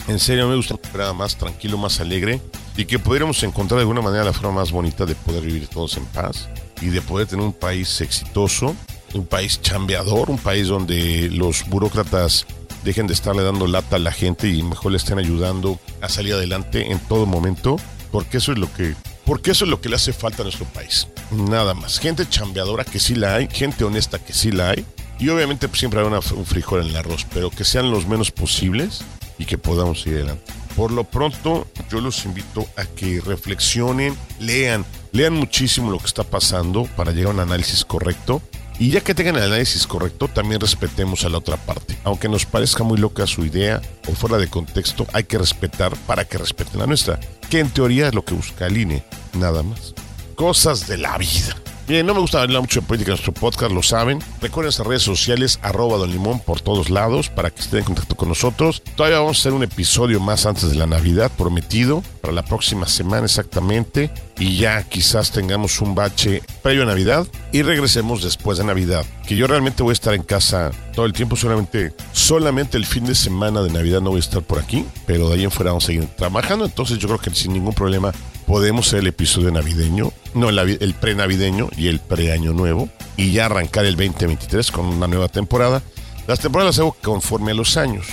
En 0.08 0.18
serio, 0.18 0.48
me 0.48 0.56
gusta 0.56 0.74
un 0.74 1.16
más 1.18 1.36
tranquilo, 1.36 1.76
más 1.76 2.00
alegre 2.00 2.40
y 2.78 2.86
que 2.86 2.98
pudiéramos 2.98 3.42
encontrar 3.42 3.76
de 3.76 3.82
alguna 3.82 4.00
manera 4.00 4.24
la 4.24 4.32
forma 4.32 4.60
más 4.60 4.72
bonita 4.72 5.04
de 5.04 5.14
poder 5.14 5.42
vivir 5.44 5.68
todos 5.68 5.98
en 5.98 6.06
paz 6.06 6.48
y 6.82 6.88
de 6.90 7.00
poder 7.00 7.26
tener 7.28 7.44
un 7.44 7.52
país 7.52 8.00
exitoso, 8.00 8.74
un 9.14 9.26
país 9.26 9.60
chambeador, 9.62 10.30
un 10.30 10.38
país 10.38 10.68
donde 10.68 11.28
los 11.30 11.64
burócratas 11.68 12.46
dejen 12.84 13.06
de 13.06 13.14
estarle 13.14 13.42
dando 13.42 13.66
lata 13.66 13.96
a 13.96 13.98
la 14.00 14.12
gente 14.12 14.48
y 14.48 14.62
mejor 14.62 14.92
le 14.92 14.98
estén 14.98 15.18
ayudando 15.18 15.78
a 16.00 16.08
salir 16.08 16.34
adelante 16.34 16.90
en 16.90 16.98
todo 16.98 17.26
momento, 17.26 17.76
porque 18.10 18.38
eso 18.38 18.52
es 18.52 18.58
lo 18.58 18.72
que 18.72 18.94
porque 19.24 19.52
eso 19.52 19.64
es 19.64 19.70
lo 19.70 19.80
que 19.80 19.88
le 19.88 19.94
hace 19.94 20.12
falta 20.12 20.42
a 20.42 20.44
nuestro 20.44 20.64
país. 20.66 21.06
Nada 21.30 21.74
más. 21.74 22.00
Gente 22.00 22.28
chambeadora 22.28 22.84
que 22.84 22.98
sí 22.98 23.14
la 23.14 23.36
hay, 23.36 23.48
gente 23.48 23.84
honesta 23.84 24.18
que 24.18 24.32
sí 24.32 24.50
la 24.50 24.70
hay. 24.70 24.84
Y 25.20 25.28
obviamente 25.28 25.68
pues, 25.68 25.78
siempre 25.78 26.02
una- 26.02 26.18
un 26.18 26.44
frijol 26.44 26.80
en 26.82 26.88
el 26.88 26.96
arroz, 26.96 27.24
pero 27.32 27.48
que 27.48 27.62
sean 27.64 27.92
los 27.92 28.08
menos 28.08 28.32
posibles 28.32 29.02
y 29.38 29.44
que 29.44 29.58
podamos 29.58 30.04
ir 30.08 30.14
adelante. 30.14 30.52
Por 30.74 30.90
lo 30.90 31.04
pronto, 31.04 31.68
yo 31.88 32.00
los 32.00 32.24
invito 32.24 32.66
a 32.76 32.84
que 32.84 33.20
reflexionen, 33.20 34.16
lean, 34.40 34.84
lean 35.12 35.34
muchísimo 35.34 35.90
lo 35.90 35.98
que 35.98 36.06
está 36.06 36.24
pasando 36.24 36.88
para 36.96 37.12
llegar 37.12 37.30
a 37.30 37.34
un 37.34 37.40
análisis 37.40 37.84
correcto. 37.84 38.42
Y 38.78 38.90
ya 38.90 39.00
que 39.00 39.14
tengan 39.14 39.36
el 39.36 39.44
análisis 39.44 39.86
correcto, 39.86 40.28
también 40.28 40.60
respetemos 40.60 41.24
a 41.24 41.28
la 41.28 41.38
otra 41.38 41.56
parte. 41.56 41.96
Aunque 42.04 42.28
nos 42.28 42.46
parezca 42.46 42.82
muy 42.82 42.98
loca 42.98 43.26
su 43.26 43.44
idea 43.44 43.80
o 44.08 44.12
fuera 44.12 44.38
de 44.38 44.48
contexto, 44.48 45.06
hay 45.12 45.24
que 45.24 45.38
respetar 45.38 45.94
para 46.06 46.24
que 46.24 46.38
respeten 46.38 46.80
la 46.80 46.86
nuestra. 46.86 47.20
Que 47.48 47.60
en 47.60 47.70
teoría 47.70 48.08
es 48.08 48.14
lo 48.14 48.24
que 48.24 48.34
busca 48.34 48.66
el 48.66 48.78
INE, 48.78 49.04
nada 49.34 49.62
más. 49.62 49.94
Cosas 50.34 50.88
de 50.88 50.96
la 50.98 51.16
vida. 51.18 51.61
Bien, 51.88 52.06
no 52.06 52.14
me 52.14 52.20
gusta 52.20 52.40
hablar 52.40 52.60
mucho 52.60 52.80
de 52.80 52.86
política 52.86 53.10
en 53.10 53.14
nuestro 53.14 53.32
podcast, 53.32 53.72
lo 53.72 53.82
saben. 53.82 54.20
Recuerden 54.40 54.66
nuestras 54.66 54.86
redes 54.86 55.02
sociales, 55.02 55.58
arroba 55.62 55.98
Don 55.98 56.12
Limón 56.12 56.38
por 56.38 56.60
todos 56.60 56.90
lados, 56.90 57.28
para 57.28 57.50
que 57.50 57.60
estén 57.60 57.80
en 57.80 57.86
contacto 57.86 58.14
con 58.14 58.28
nosotros. 58.28 58.82
Todavía 58.94 59.18
vamos 59.18 59.38
a 59.38 59.40
hacer 59.40 59.52
un 59.52 59.64
episodio 59.64 60.20
más 60.20 60.46
antes 60.46 60.70
de 60.70 60.76
la 60.76 60.86
Navidad, 60.86 61.32
prometido, 61.36 62.04
para 62.20 62.32
la 62.32 62.44
próxima 62.44 62.86
semana 62.86 63.24
exactamente. 63.24 64.12
Y 64.38 64.58
ya 64.58 64.84
quizás 64.84 65.32
tengamos 65.32 65.80
un 65.80 65.96
bache 65.96 66.42
previo 66.62 66.84
a 66.84 66.86
Navidad 66.86 67.26
y 67.50 67.62
regresemos 67.62 68.22
después 68.22 68.58
de 68.58 68.64
Navidad. 68.64 69.04
Que 69.26 69.34
yo 69.34 69.48
realmente 69.48 69.82
voy 69.82 69.90
a 69.90 69.94
estar 69.94 70.14
en 70.14 70.22
casa 70.22 70.70
todo 70.94 71.04
el 71.06 71.12
tiempo, 71.12 71.34
solamente, 71.34 71.92
solamente 72.12 72.76
el 72.76 72.86
fin 72.86 73.04
de 73.06 73.14
semana 73.16 73.60
de 73.60 73.70
Navidad 73.70 74.00
no 74.00 74.10
voy 74.10 74.18
a 74.18 74.20
estar 74.20 74.42
por 74.42 74.60
aquí, 74.60 74.84
pero 75.04 75.28
de 75.28 75.34
ahí 75.34 75.44
en 75.44 75.50
fuera 75.50 75.72
vamos 75.72 75.84
a 75.84 75.88
seguir 75.88 76.06
trabajando. 76.16 76.64
Entonces 76.64 76.98
yo 76.98 77.08
creo 77.08 77.20
que 77.20 77.30
sin 77.30 77.52
ningún 77.52 77.74
problema 77.74 78.12
podemos 78.46 78.88
hacer 78.88 79.00
el 79.00 79.06
episodio 79.08 79.50
navideño, 79.50 80.12
no 80.34 80.48
el, 80.48 80.56
navi- 80.58 80.78
el 80.80 80.94
pre-navideño 80.94 81.68
y 81.76 81.88
el 81.88 82.00
pre-año 82.00 82.52
nuevo, 82.52 82.88
y 83.16 83.32
ya 83.32 83.46
arrancar 83.46 83.84
el 83.84 83.96
2023 83.96 84.70
con 84.70 84.86
una 84.86 85.06
nueva 85.06 85.28
temporada. 85.28 85.82
Las 86.26 86.40
temporadas 86.40 86.76
las 86.76 86.80
hago 86.80 86.96
conforme 87.02 87.52
a 87.52 87.54
los 87.54 87.76
años. 87.76 88.06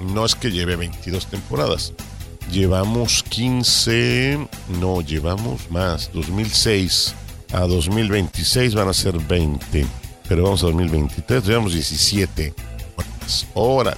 No 0.00 0.24
es 0.24 0.34
que 0.34 0.50
lleve 0.50 0.76
22 0.76 1.26
temporadas. 1.26 1.92
Llevamos 2.52 3.24
15, 3.28 4.48
no, 4.80 5.00
llevamos 5.02 5.70
más. 5.70 6.10
2006 6.14 7.14
a 7.52 7.60
2026 7.60 8.74
van 8.74 8.88
a 8.88 8.94
ser 8.94 9.18
20, 9.18 9.86
pero 10.28 10.44
vamos 10.44 10.62
a 10.62 10.66
2023, 10.66 11.44
llevamos 11.44 11.72
17. 11.74 12.54
Órale. 13.54 13.96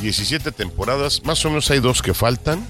17 0.00 0.52
temporadas, 0.52 1.22
más 1.24 1.44
o 1.44 1.48
menos 1.48 1.70
hay 1.70 1.80
dos 1.80 2.02
que 2.02 2.12
faltan, 2.14 2.64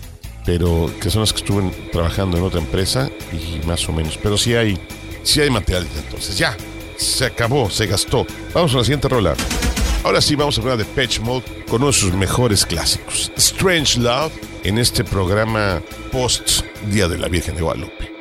pero 0.46 0.90
que 1.00 1.11
son 1.11 1.22
las 1.22 1.32
que 1.32 1.40
estuve 1.40 1.70
trabajando 1.92 2.38
en 2.38 2.44
otra 2.44 2.61
empresa 2.61 3.11
y 3.32 3.66
más 3.66 3.87
o 3.88 3.92
menos. 3.92 4.16
Pero 4.22 4.38
sí 4.38 4.54
hay, 4.54 4.78
sí 5.24 5.40
hay 5.40 5.50
material. 5.50 5.87
Entonces 5.96 6.38
ya, 6.38 6.56
se 6.96 7.26
acabó, 7.26 7.68
se 7.68 7.87
gastó. 7.87 8.24
Vamos 8.54 8.72
a 8.74 8.78
la 8.78 8.85
siguiente 8.85 9.09
rola. 9.09 9.35
Ahora 10.04 10.20
sí 10.20 10.37
vamos 10.37 10.56
a 10.56 10.61
hablar 10.61 10.78
de 10.78 10.85
Patch 10.85 11.18
Mode 11.18 11.44
con 11.66 11.82
uno 11.82 11.88
de 11.88 11.92
sus 11.92 12.12
mejores 12.12 12.64
clásicos, 12.64 13.32
Strange 13.37 13.98
Love, 13.98 14.32
en 14.62 14.78
este 14.78 15.02
programa 15.02 15.82
post 16.12 16.62
Día 16.88 17.09
de 17.09 17.18
la 17.18 17.26
Virgen 17.26 17.56
de 17.56 17.62
Guadalupe. 17.62 18.15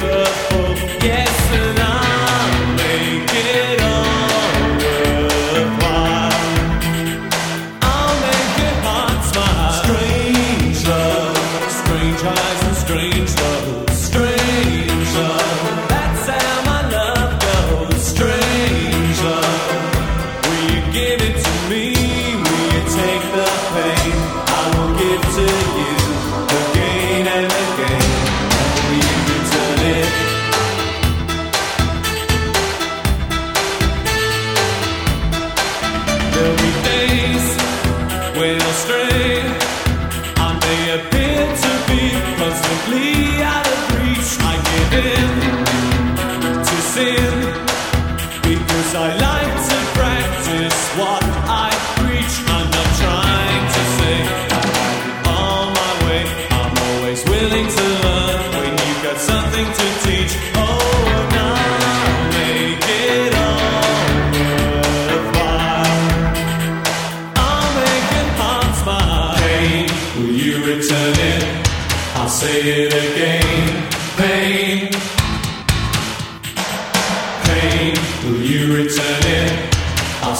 Yes. 0.00 1.67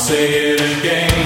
Say 0.08 0.54
it 0.54 0.60
again. 0.78 1.17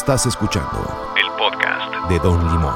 Estás 0.00 0.24
escuchando 0.24 1.12
El 1.14 1.30
podcast. 1.36 2.08
de 2.08 2.18
Don 2.20 2.40
Limón. 2.50 2.74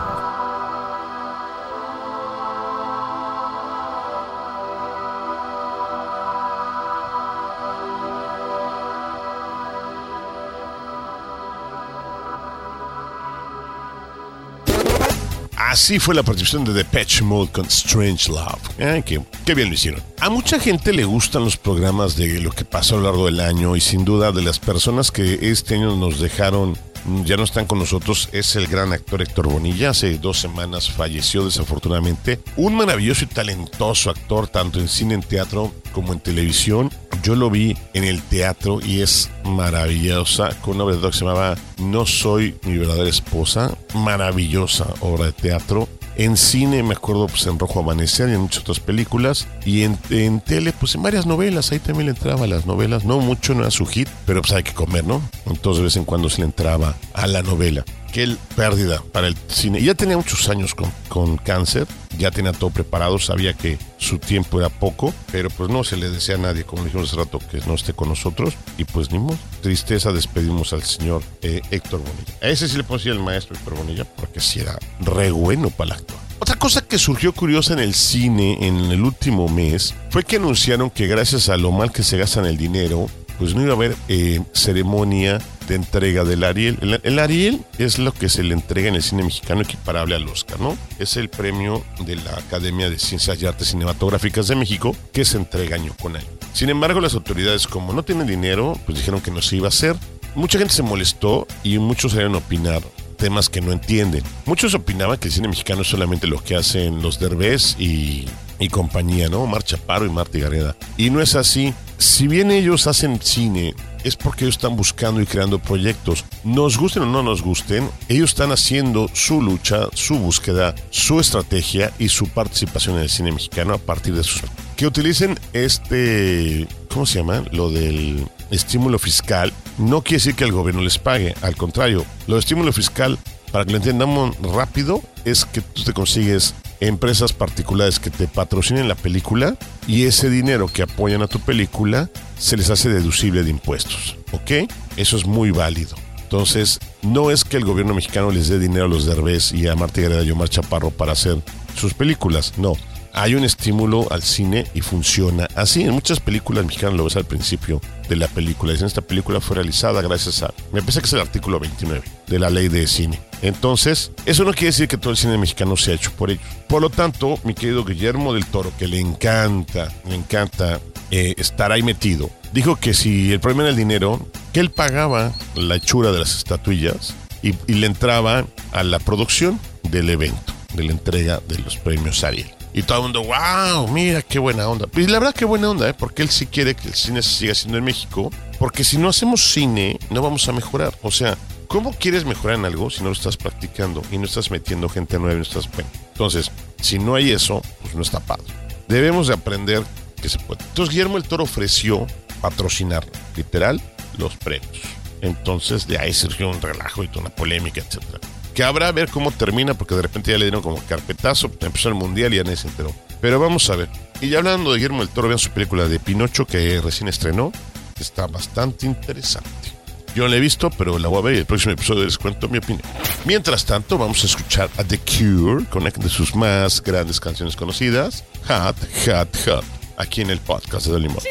Así 15.56 15.98
fue 15.98 16.14
la 16.14 16.22
participación 16.22 16.64
de 16.66 16.74
Depeche 16.74 17.24
Mode 17.24 17.50
con 17.50 17.64
Strange 17.66 18.30
Love. 18.30 18.78
Ay, 18.78 19.02
qué, 19.02 19.22
qué 19.46 19.54
bien 19.54 19.68
lo 19.68 19.74
hicieron. 19.74 20.02
A 20.20 20.28
mucha 20.28 20.60
gente 20.60 20.92
le 20.92 21.04
gustan 21.04 21.42
los 21.42 21.56
programas 21.56 22.16
de 22.16 22.40
lo 22.40 22.50
que 22.52 22.66
pasó 22.66 22.96
a 22.96 22.98
lo 22.98 23.04
largo 23.04 23.24
del 23.26 23.40
año 23.40 23.74
y 23.74 23.80
sin 23.80 24.04
duda 24.04 24.30
de 24.30 24.42
las 24.42 24.58
personas 24.58 25.10
que 25.10 25.50
este 25.50 25.74
año 25.76 25.96
nos 25.96 26.20
dejaron, 26.20 26.76
ya 27.25 27.37
no 27.37 27.45
están 27.45 27.67
con 27.67 27.79
nosotros, 27.79 28.29
es 28.33 28.57
el 28.57 28.67
gran 28.67 28.93
actor 28.93 29.23
Héctor 29.23 29.49
Bonilla. 29.49 29.90
Hace 29.90 30.19
dos 30.19 30.40
semanas 30.40 30.90
falleció 30.90 31.45
desafortunadamente. 31.45 32.40
Un 32.57 32.75
maravilloso 32.75 33.25
y 33.25 33.29
talentoso 33.29 34.11
actor, 34.11 34.49
tanto 34.49 34.81
en 34.81 34.88
cine, 34.88 35.14
en 35.14 35.23
teatro 35.23 35.73
como 35.93 36.12
en 36.12 36.21
televisión. 36.21 36.90
Yo 37.23 37.35
lo 37.35 37.51
vi 37.51 37.77
en 37.95 38.05
el 38.05 38.23
teatro 38.23 38.81
y 38.81 39.01
es 39.01 39.31
maravillosa, 39.45 40.51
con 40.61 40.77
una 40.77 40.85
obra 40.85 41.11
que 41.11 41.17
se 41.17 41.25
llamaba 41.25 41.57
No 41.79 42.07
soy 42.07 42.57
mi 42.64 42.77
verdadera 42.77 43.09
esposa. 43.09 43.77
Maravillosa 43.95 44.87
obra 45.01 45.27
de 45.27 45.33
teatro. 45.33 45.88
En 46.16 46.37
cine 46.37 46.83
me 46.83 46.94
acuerdo 46.94 47.27
pues 47.27 47.46
en 47.46 47.59
Rojo 47.59 47.81
Amanecer 47.81 48.29
y 48.29 48.33
en 48.33 48.40
muchas 48.40 48.62
otras 48.62 48.81
películas. 48.81 49.46
Y 49.64 49.83
en, 49.83 49.96
tele 50.40 50.72
pues 50.72 50.94
en 50.94 51.03
varias 51.03 51.27
novelas. 51.27 51.72
Ahí 51.72 51.79
también 51.79 52.07
le 52.07 52.12
entraba 52.12 52.44
a 52.44 52.48
las 52.48 52.66
novelas. 52.66 53.05
No 53.05 53.18
mucho, 53.20 53.55
no 53.55 53.62
era 53.62 53.70
su 53.70 53.87
hit, 53.87 54.09
pero 54.27 54.42
pues 54.42 54.53
hay 54.53 54.62
que 54.62 54.72
comer, 54.72 55.05
¿no? 55.05 55.20
Entonces 55.46 55.79
de 55.79 55.85
vez 55.85 55.96
en 55.96 56.05
cuando 56.05 56.29
se 56.29 56.38
le 56.38 56.46
entraba 56.46 56.94
a 57.12 57.27
la 57.27 57.42
novela. 57.42 57.85
Qué 58.14 58.37
pérdida 58.55 59.03
para 59.11 59.27
el 59.27 59.37
cine. 59.48 59.83
Ya 59.83 59.96
tenía 59.96 60.16
muchos 60.16 60.48
años 60.48 60.77
con, 60.77 60.88
con 61.09 61.37
cáncer, 61.37 61.88
ya 62.16 62.31
tenía 62.31 62.53
todo 62.53 62.70
preparado, 62.70 63.18
sabía 63.18 63.55
que 63.55 63.77
su 63.98 64.20
tiempo 64.20 64.61
era 64.61 64.68
poco, 64.68 65.12
pero 65.33 65.50
pues 65.50 65.68
no 65.68 65.83
se 65.83 65.96
le 65.96 66.09
desea 66.09 66.37
a 66.37 66.38
nadie, 66.38 66.62
como 66.62 66.85
dijimos 66.85 67.09
hace 67.09 67.16
rato, 67.16 67.40
que 67.40 67.59
no 67.66 67.74
esté 67.74 67.92
con 67.92 68.09
nosotros. 68.09 68.55
Y 68.79 68.85
pues 68.85 69.11
ni 69.11 69.18
modo, 69.18 69.37
tristeza, 69.62 70.12
despedimos 70.12 70.72
al 70.72 70.85
señor 70.85 71.24
eh, 71.42 71.61
Héctor 71.72 72.03
Bonilla. 72.05 72.35
A 72.40 72.50
ese 72.50 72.68
sí 72.68 72.77
le 72.77 72.85
puedo 72.85 72.98
decir 72.98 73.11
el 73.11 73.18
maestro 73.18 73.57
Héctor 73.57 73.74
Bonilla, 73.79 74.05
porque 74.05 74.38
sí 74.38 74.61
era 74.61 74.79
re 75.00 75.33
bueno 75.33 75.70
para 75.70 75.96
el 75.96 76.00
actor. 76.00 76.16
Otra 76.38 76.55
cosa 76.55 76.83
que 76.83 76.98
surgió 76.98 77.33
curiosa 77.33 77.72
en 77.72 77.81
el 77.81 77.94
cine 77.94 78.64
en 78.64 78.77
el 78.77 79.03
último 79.03 79.48
mes 79.48 79.92
fue 80.11 80.22
que 80.22 80.37
anunciaron 80.37 80.88
que 80.88 81.09
gracias 81.09 81.48
a 81.48 81.57
lo 81.57 81.72
mal 81.72 81.90
que 81.90 82.05
se 82.05 82.16
gastan 82.16 82.46
el 82.46 82.59
dinero, 82.59 83.09
pues 83.38 83.55
no 83.55 83.62
iba 83.62 83.73
a 83.73 83.77
haber 83.77 83.97
eh, 84.09 84.40
ceremonia 84.53 85.40
de 85.68 85.75
entrega 85.75 86.25
del 86.25 86.44
Ariel. 86.44 86.79
El, 86.81 87.01
el 87.03 87.18
Ariel 87.18 87.64
es 87.79 87.99
lo 87.99 88.12
que 88.12 88.29
se 88.29 88.42
le 88.42 88.55
entrega 88.55 88.88
en 88.88 88.94
el 88.94 89.03
cine 89.03 89.23
mexicano 89.23 89.62
equiparable 89.62 90.14
al 90.14 90.29
Oscar, 90.29 90.61
¿no? 90.61 90.77
Es 90.99 91.16
el 91.16 91.29
premio 91.29 91.85
de 92.05 92.16
la 92.16 92.33
Academia 92.33 92.90
de 92.90 92.99
Ciencias 92.99 93.40
y 93.40 93.47
Artes 93.47 93.68
Cinematográficas 93.68 94.49
de 94.49 94.57
México 94.57 94.94
que 95.12 95.25
se 95.25 95.37
entrega 95.37 95.77
año 95.77 95.94
con 96.01 96.16
año. 96.16 96.27
Sin 96.53 96.70
embargo, 96.70 97.01
las 97.01 97.14
autoridades, 97.14 97.66
como 97.66 97.92
no 97.92 98.03
tienen 98.03 98.27
dinero, 98.27 98.79
pues 98.87 98.99
dijeron 98.99 99.20
que 99.20 99.31
no 99.31 99.42
se 99.42 99.57
iba 99.57 99.66
a 99.66 99.68
hacer. 99.68 99.97
Mucha 100.35 100.59
gente 100.59 100.75
se 100.75 100.83
molestó 100.83 101.47
y 101.62 101.79
muchos 101.79 102.12
salieron 102.12 102.35
a 102.35 102.38
opinar 102.38 102.83
temas 103.14 103.49
que 103.49 103.61
no 103.61 103.73
entienden. 103.73 104.23
Muchos 104.44 104.75
opinaban 104.75 105.18
que 105.18 105.29
el 105.29 105.35
cine 105.35 105.49
mexicano 105.49 105.83
es 105.83 105.88
solamente 105.88 106.27
lo 106.27 106.42
que 106.42 106.57
hacen 106.57 107.03
los 107.03 107.18
Derbez 107.18 107.77
y, 107.79 108.27
y 108.59 108.69
compañía, 108.69 109.29
¿no? 109.29 109.40
Omar 109.40 109.62
Chaparro 109.62 110.07
y 110.07 110.11
Marta 110.11 110.38
Gareda. 110.38 110.77
Y 110.97 111.11
no 111.11 111.21
es 111.21 111.35
así. 111.35 111.75
Si 111.99 112.27
bien 112.27 112.51
ellos 112.51 112.87
hacen 112.87 113.21
cine, 113.23 113.75
es 114.05 114.17
porque 114.17 114.45
ellos 114.45 114.57
están 114.57 114.77
buscando 114.77 115.21
y 115.21 115.27
creando 115.27 115.59
proyectos. 115.59 116.25
Nos 116.45 116.77
gusten 116.77 117.05
o 117.05 117.07
no 117.07 117.23
nos 117.23 117.43
gusten, 117.43 117.88
ellos 118.09 118.31
están 118.31 118.53
haciendo 118.53 119.09
su 119.12 119.40
lucha, 119.40 119.88
su 119.95 120.19
búsqueda, 120.19 120.75
su 120.90 121.19
estrategia 121.19 121.93
y 121.99 122.09
su 122.09 122.29
participación 122.29 122.97
en 122.97 123.03
el 123.03 123.11
cine 123.11 123.33
mexicano 123.33 123.75
a 123.75 123.79
partir 123.79 124.14
de 124.14 124.23
sus... 124.23 124.43
Que 124.77 124.87
utilicen 124.87 125.38
este... 125.53 126.69
¿Cómo 126.90 127.07
se 127.07 127.19
llama? 127.19 127.43
Lo 127.51 127.71
del 127.71 128.29
estímulo 128.51 128.99
fiscal. 128.99 129.53
No 129.79 130.03
quiere 130.03 130.19
decir 130.19 130.35
que 130.35 130.45
el 130.45 130.53
gobierno 130.53 130.83
les 130.83 130.99
pague. 130.99 131.35
Al 131.43 131.57
contrario, 131.57 132.05
lo 132.27 132.35
de 132.35 132.40
estímulo 132.40 132.73
fiscal, 132.73 133.19
para 133.51 133.64
que 133.64 133.73
lo 133.73 133.79
entendamos 133.79 134.37
rápido, 134.43 135.03
es 135.25 135.45
que 135.45 135.61
tú 135.61 135.83
te 135.83 135.93
consigues 135.93 136.55
empresas 136.87 137.33
particulares 137.33 137.99
que 138.01 138.11
te 138.11 138.27
patrocinen 138.27 138.88
la 138.88 138.94
película 138.94 139.57
y 139.87 140.05
ese 140.05 140.31
dinero 140.31 140.68
que 140.68 140.83
apoyan 140.83 141.23
a 141.23 141.29
tu 141.29 141.40
película 141.40 142.11
se 142.38 142.57
les 142.57 142.70
hace 142.70 142.88
deducible 142.88 143.42
de 143.42 143.51
impuestos. 143.51 144.16
¿Ok? 144.33 144.70
Eso 144.97 145.16
es 145.16 145.27
muy 145.27 145.51
válido. 145.51 145.97
Entonces, 146.23 146.81
no 147.03 147.31
es 147.31 147.44
que 147.44 147.57
el 147.57 147.64
gobierno 147.64 147.94
mexicano 147.94 148.31
les 148.31 148.49
dé 148.49 148.59
dinero 148.59 148.87
a 148.87 148.88
los 148.88 149.07
Derbez 149.07 149.53
y 149.53 149.68
a 149.68 149.77
Marta 149.77 150.01
Gareda 150.01 150.23
y 150.23 150.31
Omar 150.31 150.49
Chaparro 150.49 150.90
para 150.90 151.12
hacer 151.12 151.37
sus 151.77 151.94
películas. 151.94 152.55
No. 152.57 152.75
Hay 153.16 153.37
un 153.37 153.44
estímulo 153.44 154.11
al 154.11 154.22
cine 154.22 154.66
y 154.74 154.81
funciona 154.81 155.46
así. 155.55 155.83
En 155.83 155.92
muchas 155.92 156.18
películas 156.18 156.64
mexicanas 156.64 156.96
lo 156.96 157.05
ves 157.05 157.14
al 157.14 157.24
principio 157.24 157.81
de 158.09 158.16
la 158.16 158.27
película. 158.27 158.72
Dicen, 158.72 158.88
esta 158.88 159.03
película 159.03 159.40
fue 159.40 159.55
realizada 159.55 160.03
gracias 160.03 160.42
a... 160.42 160.53
Me 160.72 160.81
parece 160.81 161.00
que 161.00 161.07
es 161.07 161.12
el 161.12 161.20
artículo 161.20 161.61
29 161.61 162.03
de 162.27 162.38
la 162.40 162.50
ley 162.50 162.66
de 162.66 162.88
cine. 162.88 163.20
Entonces, 163.40 164.11
eso 164.27 164.44
no 164.44 164.53
quiere 164.53 164.66
decir 164.66 164.88
que 164.88 164.98
todo 164.98 165.12
el 165.12 165.16
cine 165.16 165.38
mexicano 165.38 165.77
sea 165.77 165.94
hecho 165.94 166.11
por 166.12 166.31
ellos. 166.31 166.42
Por 166.66 166.83
lo 166.83 166.90
tanto, 166.90 167.38
mi 167.44 167.55
querido 167.55 167.85
Guillermo 167.85 168.35
del 168.35 168.46
Toro, 168.46 168.72
que 168.77 168.88
le 168.88 168.98
encanta, 168.98 169.92
le 170.09 170.16
encanta 170.16 170.81
eh, 171.12 171.35
estar 171.37 171.70
ahí 171.70 171.85
metido, 171.85 172.31
dijo 172.53 172.74
que 172.74 172.94
si 172.94 173.33
el 173.33 173.38
problema 173.38 173.62
era 173.62 173.70
el 173.70 173.77
dinero, 173.77 174.27
que 174.53 174.59
él 174.59 174.72
pagaba 174.72 175.33
la 175.55 175.77
hechura 175.77 176.11
de 176.11 176.18
las 176.18 176.35
estatuillas 176.37 177.14
y, 177.42 177.55
y 177.68 177.74
le 177.74 177.87
entraba 177.87 178.44
a 178.72 178.83
la 178.83 178.98
producción 178.98 179.61
del 179.85 180.11
evento, 180.11 180.53
de 180.72 180.83
la 180.83 180.92
entrega 180.92 181.40
de 181.46 181.59
los 181.59 181.77
premios 181.77 182.24
Ariel. 182.24 182.50
Y 182.76 182.82
todo 182.82 182.98
el 182.98 183.02
mundo, 183.04 183.22
wow, 183.22 183.87
mira 183.87 184.20
qué 184.20 184.40
buena 184.40 184.68
onda. 184.68 184.87
Y 184.96 185.06
la 185.06 185.20
verdad 185.20 185.34
qué 185.34 185.44
buena 185.44 185.70
onda, 185.70 185.88
¿eh? 185.88 185.94
porque 185.94 186.22
él 186.22 186.28
sí 186.28 186.46
quiere 186.46 186.74
que 186.74 186.88
el 186.88 186.94
cine 186.94 187.22
se 187.22 187.30
siga 187.30 187.52
haciendo 187.52 187.78
en 187.78 187.84
México. 187.84 188.32
Porque 188.58 188.82
si 188.82 188.98
no 188.98 189.08
hacemos 189.08 189.52
cine, 189.52 189.96
no 190.10 190.20
vamos 190.22 190.48
a 190.48 190.52
mejorar. 190.52 190.92
O 191.02 191.12
sea, 191.12 191.38
¿cómo 191.68 191.92
quieres 191.92 192.24
mejorar 192.24 192.58
en 192.58 192.64
algo 192.64 192.90
si 192.90 193.02
no 193.02 193.10
lo 193.10 193.12
estás 193.12 193.37
practicando 193.37 194.02
y 194.10 194.18
no 194.18 194.24
estás 194.24 194.50
metiendo 194.50 194.88
gente 194.88 195.20
nueva 195.20 195.34
y 195.34 195.37
no 195.37 195.42
estás... 195.42 195.70
Bueno, 195.70 195.88
entonces, 196.12 196.50
si 196.80 196.98
no 196.98 197.14
hay 197.14 197.30
eso, 197.30 197.62
pues 197.80 197.94
no 197.94 198.02
está 198.02 198.18
padre. 198.18 198.44
Debemos 198.88 199.28
de 199.28 199.34
aprender 199.34 199.84
que 200.20 200.28
se 200.28 200.40
puede. 200.40 200.64
Entonces 200.64 200.92
Guillermo 200.92 201.16
el 201.16 201.22
Toro 201.22 201.44
ofreció 201.44 202.08
patrocinar, 202.40 203.06
literal, 203.37 203.80
los 204.18 204.37
premios. 204.37 204.80
Entonces 205.20 205.87
de 205.87 205.98
ahí 205.98 206.12
surgió 206.12 206.50
un 206.50 206.60
relajo 206.60 207.04
y 207.04 207.08
toda 207.08 207.20
una 207.20 207.37
polémica, 207.37 207.80
etcétera 207.80 208.18
que 208.55 208.62
habrá 208.62 208.90
ver 208.93 209.11
cómo 209.11 209.31
termina, 209.31 209.75
porque 209.75 209.95
de 209.95 210.03
repente 210.03 210.31
ya 210.31 210.38
le 210.38 210.47
dieron 210.47 210.62
como 210.62 210.79
carpetazo, 210.87 211.51
empezó 211.61 211.88
el 211.88 211.95
mundial 211.95 212.33
y 212.33 212.37
ya 212.38 212.45
nadie 212.45 212.57
se 212.57 212.69
enteró. 212.69 212.93
Pero 213.21 213.40
vamos 213.40 213.69
a 213.71 213.77
ver. 213.77 213.88
Y 214.21 214.29
ya 214.29 214.38
hablando 214.38 214.71
de 214.73 214.79
Guillermo 214.79 215.01
del 215.01 215.09
Toro, 215.09 215.29
vean 215.29 215.38
su 215.38 215.51
película 215.51 215.88
de 215.88 215.99
Pinocho 215.99 216.47
que 216.47 216.81
recién 216.81 217.09
estrenó. 217.09 217.53
Está 217.99 218.27
bastante 218.27 218.87
interesante. 218.87 219.73
Yo 220.14 220.23
no 220.23 220.29
la 220.29 220.37
he 220.37 220.40
visto, 220.40 220.71
pero 220.71 220.99
la 220.99 221.09
voy 221.09 221.19
a 221.19 221.23
ver 221.23 221.35
y 221.35 221.38
el 221.38 221.47
próximo 221.47 221.73
episodio 221.73 222.05
les 222.05 222.19
cuento 222.19 222.49
mi 222.49 222.59
opinión. 222.59 222.83
Mientras 223.25 223.64
tanto, 223.64 223.99
vamos 223.99 224.23
a 224.23 224.27
escuchar 224.27 224.71
a 224.77 224.85
The 224.85 224.99
Cure 224.99 225.64
con 225.67 225.83
una 225.83 225.90
de 225.90 226.09
sus 226.09 226.37
más 226.37 226.81
grandes 226.83 227.19
canciones 227.19 227.57
conocidas, 227.57 228.23
Hot, 228.47 228.77
Hot, 229.07 229.37
Hot, 229.47 229.64
aquí 229.97 230.21
en 230.21 230.31
el 230.31 230.38
podcast 230.38 230.87
de 230.87 230.93
Don 230.93 231.03
Limón. 231.03 231.23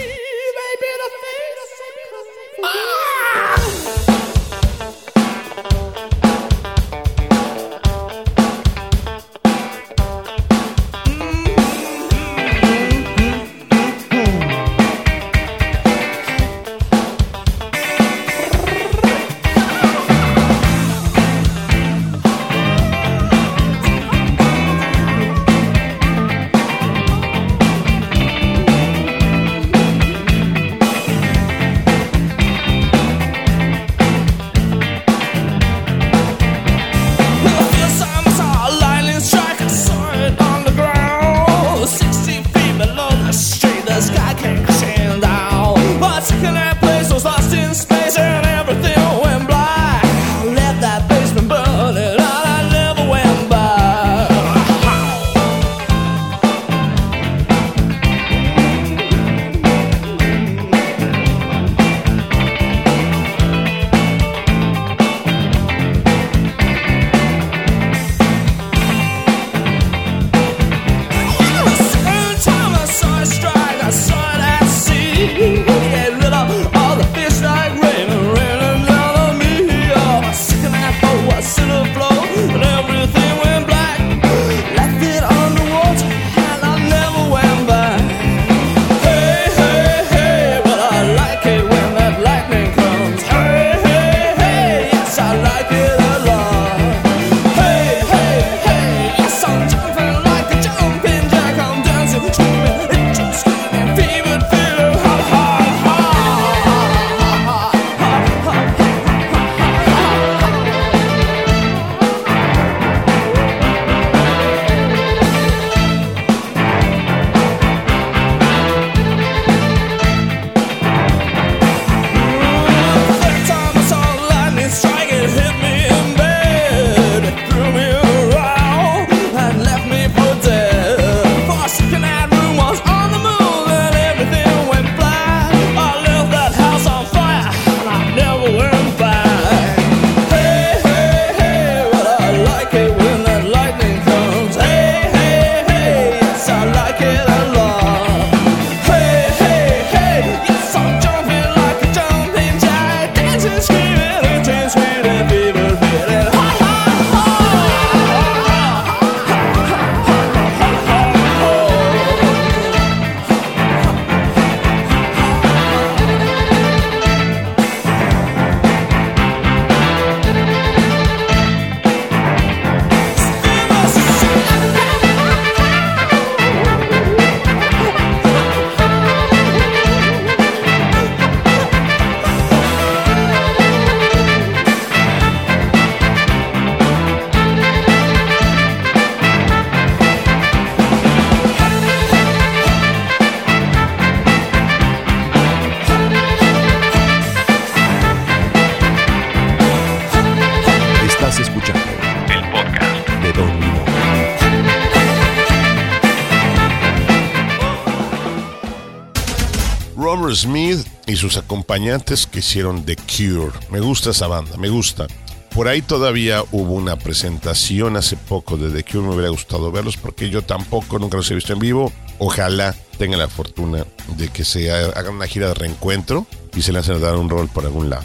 Sus 211.24 211.38
acompañantes 211.38 212.28
que 212.28 212.40
hicieron 212.40 212.84
The 212.84 212.98
Cure. 212.98 213.54
Me 213.70 213.80
gusta 213.80 214.10
esa 214.10 214.28
banda, 214.28 214.58
me 214.58 214.68
gusta. 214.68 215.08
Por 215.56 215.70
ahí 215.70 215.82
todavía 215.82 216.44
hubo 216.52 216.74
una 216.74 216.98
presentación 216.98 217.96
hace 217.96 218.18
poco 218.18 218.58
de 218.58 218.70
The 218.72 218.84
Cure, 218.84 219.08
me 219.08 219.14
hubiera 219.14 219.30
gustado 219.30 219.72
verlos 219.72 219.96
porque 219.96 220.30
yo 220.30 220.42
tampoco 220.42 221.00
nunca 221.00 221.16
los 221.16 221.32
he 221.32 221.36
visto 221.36 221.54
en 221.54 221.60
vivo. 221.60 221.94
Ojalá 222.20 222.76
tenga 222.98 223.16
la 223.16 223.30
fortuna 223.30 223.86
de 224.18 224.28
que 224.28 224.44
se 224.44 224.70
hagan 224.70 225.16
una 225.16 225.26
gira 225.28 225.48
de 225.48 225.54
reencuentro 225.54 226.28
y 226.54 226.62
se 226.62 226.74
lancen 226.74 226.96
a 226.96 227.00
dar 227.00 227.16
un 227.16 227.30
rol 227.30 227.48
por 227.48 227.64
algún 227.64 227.90
lado. 227.90 228.04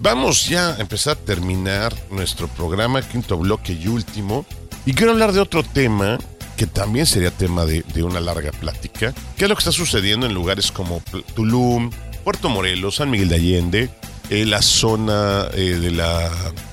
Vamos 0.00 0.48
ya 0.48 0.70
a 0.70 0.78
empezar 0.78 1.18
a 1.18 1.20
terminar 1.20 1.94
nuestro 2.10 2.48
programa, 2.48 3.02
quinto 3.02 3.36
bloque 3.36 3.74
y 3.74 3.88
último. 3.88 4.46
Y 4.86 4.94
quiero 4.94 5.12
hablar 5.12 5.34
de 5.34 5.40
otro 5.40 5.64
tema 5.64 6.18
que 6.56 6.66
también 6.66 7.04
sería 7.04 7.30
tema 7.30 7.66
de, 7.66 7.82
de 7.82 8.02
una 8.02 8.20
larga 8.20 8.52
plática, 8.52 9.12
que 9.36 9.44
es 9.44 9.50
lo 9.50 9.54
que 9.54 9.60
está 9.60 9.72
sucediendo 9.72 10.24
en 10.24 10.32
lugares 10.32 10.72
como 10.72 11.02
Tulum, 11.34 11.90
Puerto 12.24 12.48
Morelos, 12.48 12.96
San 12.96 13.10
Miguel 13.10 13.28
de 13.28 13.34
Allende, 13.34 13.90
eh, 14.30 14.46
la 14.46 14.62
zona 14.62 15.48
eh, 15.52 15.78
de 15.78 15.90
la, 15.90 16.30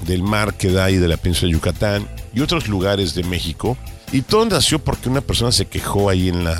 del 0.07 0.23
mar 0.23 0.53
que 0.53 0.71
da 0.71 0.85
ahí 0.85 0.95
de 0.95 1.09
la 1.09 1.17
península 1.17 1.49
de 1.49 1.53
Yucatán 1.53 2.07
y 2.33 2.39
otros 2.39 2.69
lugares 2.69 3.13
de 3.13 3.23
México. 3.23 3.77
Y 4.13 4.21
todo 4.21 4.45
nació 4.45 4.79
porque 4.79 5.09
una 5.09 5.21
persona 5.21 5.51
se 5.51 5.65
quejó 5.65 6.09
ahí 6.09 6.29
en 6.29 6.45
la, 6.45 6.57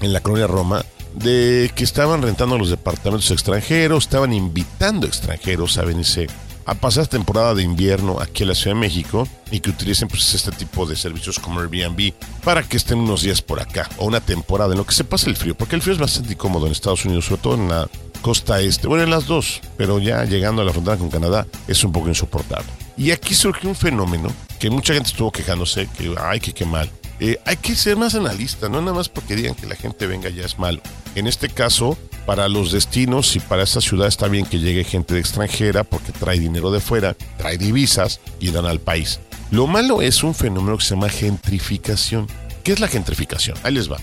en 0.00 0.12
la 0.12 0.20
colonia 0.20 0.46
Roma 0.46 0.84
de 1.14 1.70
que 1.74 1.84
estaban 1.84 2.22
rentando 2.22 2.56
los 2.56 2.70
departamentos 2.70 3.30
extranjeros, 3.30 4.04
estaban 4.04 4.32
invitando 4.32 5.06
extranjeros 5.06 5.76
a 5.76 5.82
venirse 5.82 6.26
a 6.66 6.74
pasar 6.74 7.06
temporada 7.08 7.54
de 7.54 7.62
invierno 7.62 8.20
aquí 8.20 8.44
en 8.44 8.50
la 8.50 8.54
Ciudad 8.54 8.76
de 8.76 8.80
México 8.80 9.26
y 9.50 9.60
que 9.60 9.70
utilicen 9.70 10.08
pues, 10.08 10.32
este 10.34 10.52
tipo 10.52 10.86
de 10.86 10.94
servicios 10.94 11.38
como 11.38 11.60
Airbnb 11.60 12.12
para 12.44 12.62
que 12.62 12.76
estén 12.76 12.98
unos 12.98 13.22
días 13.22 13.42
por 13.42 13.60
acá 13.60 13.88
o 13.98 14.06
una 14.06 14.20
temporada 14.20 14.72
en 14.72 14.78
lo 14.78 14.86
que 14.86 14.94
se 14.94 15.04
pasa 15.04 15.28
el 15.28 15.36
frío, 15.36 15.56
porque 15.56 15.74
el 15.74 15.82
frío 15.82 15.94
es 15.94 16.00
bastante 16.00 16.34
incómodo 16.34 16.66
en 16.66 16.72
Estados 16.72 17.04
Unidos, 17.04 17.24
sobre 17.24 17.42
todo 17.42 17.54
en 17.54 17.68
la 17.68 17.88
costa 18.20 18.60
este, 18.60 18.86
bueno, 18.86 19.04
en 19.04 19.10
las 19.10 19.26
dos, 19.26 19.60
pero 19.76 19.98
ya 19.98 20.24
llegando 20.24 20.62
a 20.62 20.64
la 20.64 20.72
frontera 20.72 20.96
con 20.96 21.10
Canadá 21.10 21.46
es 21.66 21.82
un 21.84 21.92
poco 21.92 22.08
insoportable. 22.08 22.68
Y 22.96 23.10
aquí 23.12 23.34
surgió 23.34 23.68
un 23.68 23.76
fenómeno 23.76 24.32
que 24.58 24.70
mucha 24.70 24.94
gente 24.94 25.08
estuvo 25.08 25.32
quejándose, 25.32 25.88
que 25.96 26.14
ay, 26.18 26.40
que 26.40 26.52
qué 26.52 26.64
mal. 26.64 26.90
Eh, 27.18 27.38
hay 27.44 27.56
que 27.56 27.74
ser 27.74 27.96
más 27.96 28.14
analista, 28.14 28.68
no 28.68 28.80
nada 28.80 28.94
más 28.94 29.08
porque 29.08 29.36
digan 29.36 29.54
que 29.54 29.66
la 29.66 29.74
gente 29.76 30.06
venga 30.06 30.30
ya 30.30 30.44
es 30.44 30.58
malo. 30.58 30.80
En 31.14 31.26
este 31.26 31.48
caso, 31.48 31.98
para 32.26 32.48
los 32.48 32.72
destinos 32.72 33.36
y 33.36 33.40
para 33.40 33.62
esta 33.62 33.80
ciudad 33.80 34.08
está 34.08 34.28
bien 34.28 34.46
que 34.46 34.58
llegue 34.58 34.84
gente 34.84 35.14
de 35.14 35.20
extranjera 35.20 35.84
porque 35.84 36.12
trae 36.12 36.38
dinero 36.38 36.70
de 36.70 36.80
fuera, 36.80 37.16
trae 37.38 37.58
divisas 37.58 38.20
y 38.38 38.50
dan 38.50 38.66
al 38.66 38.80
país. 38.80 39.20
Lo 39.50 39.66
malo 39.66 40.00
es 40.00 40.22
un 40.22 40.34
fenómeno 40.34 40.78
que 40.78 40.84
se 40.84 40.94
llama 40.94 41.08
gentrificación. 41.08 42.26
¿Qué 42.62 42.72
es 42.72 42.80
la 42.80 42.88
gentrificación? 42.88 43.56
Ahí 43.64 43.72
les 43.74 43.90
va. 43.90 43.98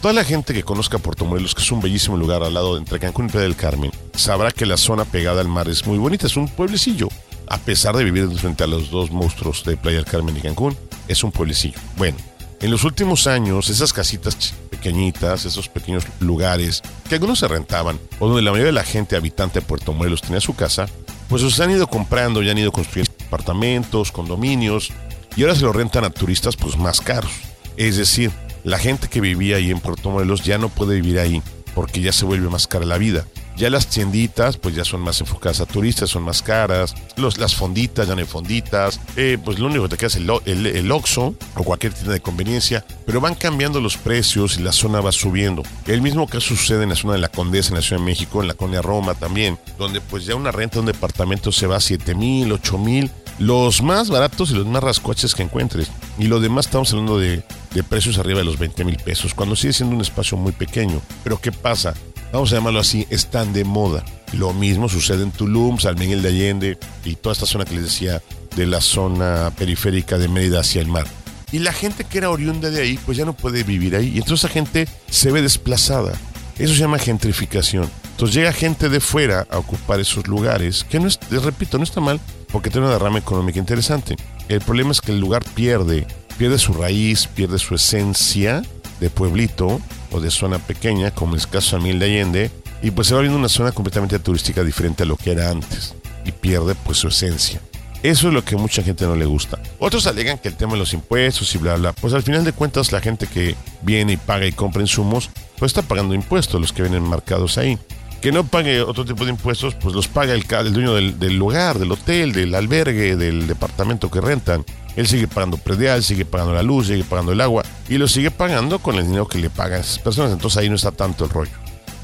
Toda 0.00 0.14
la 0.14 0.24
gente 0.24 0.54
que 0.54 0.62
conozca 0.62 0.96
Puerto 0.96 1.26
Morelos, 1.26 1.54
que 1.54 1.60
es 1.60 1.70
un 1.70 1.82
bellísimo 1.82 2.16
lugar 2.16 2.42
al 2.42 2.54
lado 2.54 2.72
de 2.72 2.80
entre 2.80 2.98
Cancún 2.98 3.26
y 3.26 3.28
Playa 3.28 3.46
del 3.46 3.54
Carmen, 3.54 3.92
sabrá 4.14 4.50
que 4.50 4.64
la 4.64 4.78
zona 4.78 5.04
pegada 5.04 5.42
al 5.42 5.48
mar 5.48 5.68
es 5.68 5.86
muy 5.86 5.98
bonita, 5.98 6.26
es 6.26 6.38
un 6.38 6.48
pueblecillo. 6.48 7.08
A 7.46 7.58
pesar 7.58 7.94
de 7.94 8.04
vivir 8.04 8.26
frente 8.38 8.64
a 8.64 8.66
los 8.66 8.90
dos 8.90 9.10
monstruos 9.10 9.62
de 9.62 9.76
Playa 9.76 9.98
del 9.98 10.06
Carmen 10.06 10.34
y 10.34 10.40
Cancún, 10.40 10.74
es 11.06 11.22
un 11.22 11.32
pueblecillo. 11.32 11.78
Bueno, 11.98 12.16
en 12.62 12.70
los 12.70 12.84
últimos 12.84 13.26
años, 13.26 13.68
esas 13.68 13.92
casitas 13.92 14.54
pequeñitas, 14.70 15.44
esos 15.44 15.68
pequeños 15.68 16.06
lugares 16.18 16.80
que 17.06 17.16
algunos 17.16 17.40
se 17.40 17.48
rentaban, 17.48 18.00
o 18.20 18.26
donde 18.26 18.40
la 18.40 18.52
mayoría 18.52 18.68
de 18.68 18.72
la 18.72 18.84
gente 18.84 19.16
habitante 19.16 19.60
de 19.60 19.66
Puerto 19.66 19.92
Morelos 19.92 20.22
tenía 20.22 20.40
su 20.40 20.56
casa, 20.56 20.88
pues 21.28 21.42
los 21.42 21.60
han 21.60 21.72
ido 21.72 21.86
comprando 21.88 22.42
y 22.42 22.48
han 22.48 22.56
ido 22.56 22.72
construyendo 22.72 23.12
apartamentos, 23.26 24.12
condominios, 24.12 24.92
y 25.36 25.42
ahora 25.42 25.54
se 25.54 25.62
lo 25.62 25.74
rentan 25.74 26.04
a 26.04 26.10
turistas 26.10 26.56
pues 26.56 26.78
más 26.78 27.02
caros. 27.02 27.32
Es 27.76 27.98
decir, 27.98 28.30
la 28.64 28.78
gente 28.78 29.08
que 29.08 29.20
vivía 29.20 29.56
ahí 29.56 29.70
en 29.70 29.80
Puerto 29.80 30.10
Morelos 30.10 30.44
ya 30.44 30.58
no 30.58 30.68
puede 30.68 30.96
vivir 30.96 31.18
ahí 31.18 31.42
porque 31.74 32.00
ya 32.00 32.12
se 32.12 32.24
vuelve 32.24 32.48
más 32.48 32.66
cara 32.66 32.84
la 32.84 32.98
vida. 32.98 33.24
Ya 33.56 33.68
las 33.68 33.88
tienditas 33.88 34.56
pues 34.56 34.74
ya 34.74 34.84
son 34.84 35.02
más 35.02 35.20
enfocadas 35.20 35.60
a 35.60 35.66
turistas, 35.66 36.08
son 36.08 36.22
más 36.22 36.40
caras. 36.40 36.94
Los, 37.16 37.36
las 37.36 37.54
fonditas 37.54 38.08
ya 38.08 38.14
no 38.14 38.20
hay 38.20 38.26
fonditas. 38.26 39.00
Eh, 39.16 39.38
pues 39.44 39.58
lo 39.58 39.66
único 39.66 39.82
que 39.82 39.90
te 39.90 39.96
queda 39.98 40.06
es 40.06 40.16
el, 40.16 40.30
el, 40.46 40.66
el 40.66 40.90
Oxxo 40.90 41.34
o 41.56 41.62
cualquier 41.62 41.92
tienda 41.92 42.12
de 42.14 42.20
conveniencia. 42.20 42.84
Pero 43.04 43.20
van 43.20 43.34
cambiando 43.34 43.80
los 43.80 43.98
precios 43.98 44.56
y 44.56 44.62
la 44.62 44.72
zona 44.72 45.00
va 45.00 45.12
subiendo. 45.12 45.62
El 45.86 46.00
mismo 46.00 46.26
caso 46.26 46.48
sucede 46.56 46.84
en 46.84 46.88
la 46.90 46.96
zona 46.96 47.14
de 47.14 47.20
la 47.20 47.28
Condesa, 47.28 47.70
en 47.70 47.76
la 47.76 47.82
Ciudad 47.82 48.00
de 48.00 48.06
México, 48.06 48.40
en 48.40 48.48
la 48.48 48.54
colonia 48.54 48.80
Roma 48.80 49.14
también. 49.14 49.58
Donde 49.78 50.00
pues 50.00 50.24
ya 50.24 50.34
una 50.36 50.52
renta 50.52 50.76
de 50.76 50.80
un 50.80 50.86
departamento 50.86 51.52
se 51.52 51.66
va 51.66 51.76
a 51.76 51.80
7 51.80 52.14
mil, 52.14 52.52
8 52.52 52.78
mil. 52.78 53.10
Los 53.40 53.82
más 53.82 54.10
baratos 54.10 54.50
y 54.50 54.54
los 54.54 54.66
más 54.66 54.84
rascuaches 54.84 55.34
que 55.34 55.42
encuentres. 55.42 55.90
Y 56.18 56.24
lo 56.24 56.40
demás 56.40 56.66
estamos 56.66 56.92
hablando 56.92 57.18
de, 57.18 57.42
de 57.72 57.82
precios 57.82 58.18
arriba 58.18 58.40
de 58.40 58.44
los 58.44 58.58
20 58.58 58.84
mil 58.84 58.98
pesos, 58.98 59.32
cuando 59.32 59.56
sigue 59.56 59.72
siendo 59.72 59.96
un 59.96 60.02
espacio 60.02 60.36
muy 60.36 60.52
pequeño. 60.52 61.00
Pero 61.24 61.40
¿qué 61.40 61.50
pasa? 61.50 61.94
Vamos 62.32 62.52
a 62.52 62.56
llamarlo 62.56 62.80
así, 62.80 63.06
están 63.08 63.54
de 63.54 63.64
moda. 63.64 64.04
Lo 64.34 64.52
mismo 64.52 64.90
sucede 64.90 65.22
en 65.22 65.32
Tulum, 65.32 65.78
San 65.78 65.98
Miguel 65.98 66.20
de 66.20 66.28
Allende 66.28 66.78
y 67.02 67.16
toda 67.16 67.32
esta 67.32 67.46
zona 67.46 67.64
que 67.64 67.74
les 67.74 67.84
decía 67.84 68.22
de 68.56 68.66
la 68.66 68.82
zona 68.82 69.50
periférica 69.56 70.18
de 70.18 70.28
Mérida 70.28 70.60
hacia 70.60 70.82
el 70.82 70.88
mar. 70.88 71.06
Y 71.50 71.60
la 71.60 71.72
gente 71.72 72.04
que 72.04 72.18
era 72.18 72.30
oriunda 72.30 72.70
de 72.70 72.82
ahí, 72.82 72.98
pues 73.06 73.16
ya 73.16 73.24
no 73.24 73.32
puede 73.32 73.64
vivir 73.64 73.96
ahí. 73.96 74.12
Y 74.14 74.18
entonces 74.18 74.44
esa 74.44 74.52
gente 74.52 74.86
se 75.10 75.32
ve 75.32 75.42
desplazada. 75.42 76.12
Eso 76.60 76.74
se 76.74 76.80
llama 76.80 76.98
gentrificación. 76.98 77.90
Entonces 78.10 78.36
llega 78.36 78.52
gente 78.52 78.88
de 78.90 79.00
fuera 79.00 79.46
a 79.50 79.58
ocupar 79.58 79.98
esos 79.98 80.26
lugares, 80.26 80.84
que 80.84 81.00
no 81.00 81.08
es, 81.08 81.18
les 81.30 81.42
repito, 81.42 81.78
no 81.78 81.84
está 81.84 82.00
mal, 82.00 82.20
porque 82.52 82.68
tiene 82.68 82.86
una 82.86 82.94
derrama 82.94 83.18
económica 83.18 83.58
interesante. 83.58 84.16
El 84.48 84.60
problema 84.60 84.90
es 84.90 85.00
que 85.00 85.12
el 85.12 85.20
lugar 85.20 85.42
pierde, 85.54 86.06
pierde 86.36 86.58
su 86.58 86.74
raíz, 86.74 87.26
pierde 87.26 87.58
su 87.58 87.74
esencia 87.74 88.62
de 89.00 89.08
pueblito 89.08 89.80
o 90.10 90.20
de 90.20 90.30
zona 90.30 90.58
pequeña, 90.58 91.12
como 91.12 91.36
es 91.36 91.44
el 91.44 91.50
caso 91.50 91.76
de 91.76 91.82
Miguel 91.82 91.98
de 91.98 92.06
Allende, 92.06 92.50
y 92.82 92.90
pues 92.90 93.08
se 93.08 93.14
va 93.14 93.20
viendo 93.20 93.38
una 93.38 93.48
zona 93.48 93.72
completamente 93.72 94.18
turística 94.18 94.62
diferente 94.62 95.04
a 95.04 95.06
lo 95.06 95.16
que 95.16 95.32
era 95.32 95.50
antes, 95.50 95.94
y 96.26 96.32
pierde 96.32 96.74
pues 96.74 96.98
su 96.98 97.08
esencia. 97.08 97.60
Eso 98.02 98.28
es 98.28 98.34
lo 98.34 98.44
que 98.44 98.56
mucha 98.56 98.82
gente 98.82 99.04
no 99.04 99.14
le 99.14 99.26
gusta. 99.26 99.58
Otros 99.78 100.06
alegan 100.06 100.38
que 100.38 100.48
el 100.48 100.56
tema 100.56 100.72
de 100.72 100.78
los 100.78 100.94
impuestos 100.94 101.54
y 101.54 101.58
bla, 101.58 101.76
bla. 101.76 101.92
Pues 101.92 102.14
al 102.14 102.22
final 102.22 102.44
de 102.44 102.52
cuentas, 102.52 102.92
la 102.92 103.00
gente 103.00 103.26
que 103.26 103.54
viene 103.82 104.14
y 104.14 104.16
paga 104.16 104.46
y 104.46 104.52
compra 104.52 104.80
insumos, 104.80 105.28
pues 105.60 105.70
está 105.70 105.82
pagando 105.82 106.14
impuestos, 106.14 106.58
los 106.58 106.72
que 106.72 106.82
vienen 106.82 107.02
marcados 107.02 107.58
ahí. 107.58 107.78
Que 108.22 108.32
no 108.32 108.44
pague 108.44 108.80
otro 108.82 109.04
tipo 109.04 109.24
de 109.24 109.30
impuestos, 109.30 109.74
pues 109.74 109.94
los 109.94 110.08
paga 110.08 110.32
el, 110.34 110.44
el 110.50 110.72
dueño 110.72 110.94
del, 110.94 111.18
del 111.18 111.36
lugar, 111.36 111.78
del 111.78 111.92
hotel, 111.92 112.32
del 112.32 112.54
albergue, 112.54 113.14
del 113.14 113.46
departamento 113.46 114.10
que 114.10 114.20
rentan. 114.20 114.64
Él 114.96 115.06
sigue 115.06 115.28
pagando 115.28 115.58
predial, 115.58 116.02
sigue 116.02 116.24
pagando 116.24 116.54
la 116.54 116.62
luz, 116.62 116.88
sigue 116.88 117.04
pagando 117.04 117.32
el 117.32 117.40
agua 117.40 117.62
y 117.88 117.98
lo 117.98 118.08
sigue 118.08 118.30
pagando 118.30 118.78
con 118.80 118.96
el 118.96 119.04
dinero 119.06 119.28
que 119.28 119.38
le 119.38 119.50
pagan 119.50 119.80
esas 119.80 119.98
personas. 119.98 120.32
Entonces 120.32 120.58
ahí 120.58 120.68
no 120.68 120.76
está 120.76 120.92
tanto 120.92 121.24
el 121.24 121.30
rollo. 121.30 121.52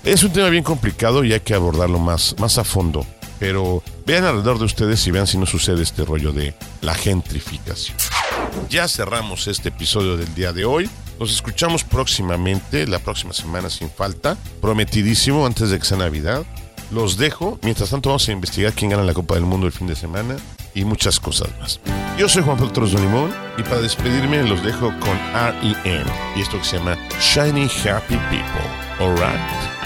Es 0.04 0.22
un 0.22 0.32
tema 0.32 0.48
bien 0.50 0.62
complicado 0.62 1.24
y 1.24 1.32
hay 1.32 1.40
que 1.40 1.54
abordarlo 1.54 1.98
más, 1.98 2.36
más 2.38 2.58
a 2.58 2.64
fondo. 2.64 3.06
Pero 3.38 3.82
vean 4.06 4.24
alrededor 4.24 4.58
de 4.58 4.66
ustedes 4.66 5.06
y 5.06 5.10
vean 5.10 5.26
si 5.26 5.36
no 5.36 5.46
sucede 5.46 5.82
este 5.82 6.04
rollo 6.04 6.32
de 6.32 6.54
la 6.82 6.94
gentrificación. 6.94 7.96
Ya 8.68 8.88
cerramos 8.88 9.46
este 9.46 9.68
episodio 9.68 10.16
del 10.16 10.34
día 10.34 10.52
de 10.52 10.64
hoy. 10.64 10.90
Nos 11.18 11.32
escuchamos 11.32 11.84
próximamente, 11.84 12.86
la 12.86 12.98
próxima 12.98 13.32
semana 13.32 13.70
sin 13.70 13.90
falta. 13.90 14.36
Prometidísimo 14.60 15.46
antes 15.46 15.70
de 15.70 15.78
que 15.78 15.84
sea 15.84 15.98
Navidad. 15.98 16.44
Los 16.90 17.16
dejo. 17.16 17.58
Mientras 17.62 17.90
tanto 17.90 18.10
vamos 18.10 18.28
a 18.28 18.32
investigar 18.32 18.72
quién 18.72 18.90
gana 18.90 19.02
la 19.02 19.14
Copa 19.14 19.34
del 19.34 19.44
Mundo 19.44 19.66
el 19.66 19.72
fin 19.72 19.86
de 19.86 19.96
semana 19.96 20.36
y 20.74 20.84
muchas 20.84 21.18
cosas 21.18 21.48
más. 21.58 21.80
Yo 22.18 22.28
soy 22.28 22.42
Juan 22.42 22.56
Pablo 22.56 22.72
Torres 22.72 22.92
de 22.92 23.00
Limón 23.00 23.34
y 23.56 23.62
para 23.62 23.80
despedirme 23.80 24.42
los 24.42 24.62
dejo 24.62 24.92
con 25.00 25.16
R.E.M. 25.34 26.04
y 26.36 26.40
esto 26.40 26.58
que 26.58 26.64
se 26.64 26.78
llama 26.78 26.96
Shiny 27.20 27.68
Happy 27.84 28.16
People. 28.30 28.66
Alright. 29.00 29.85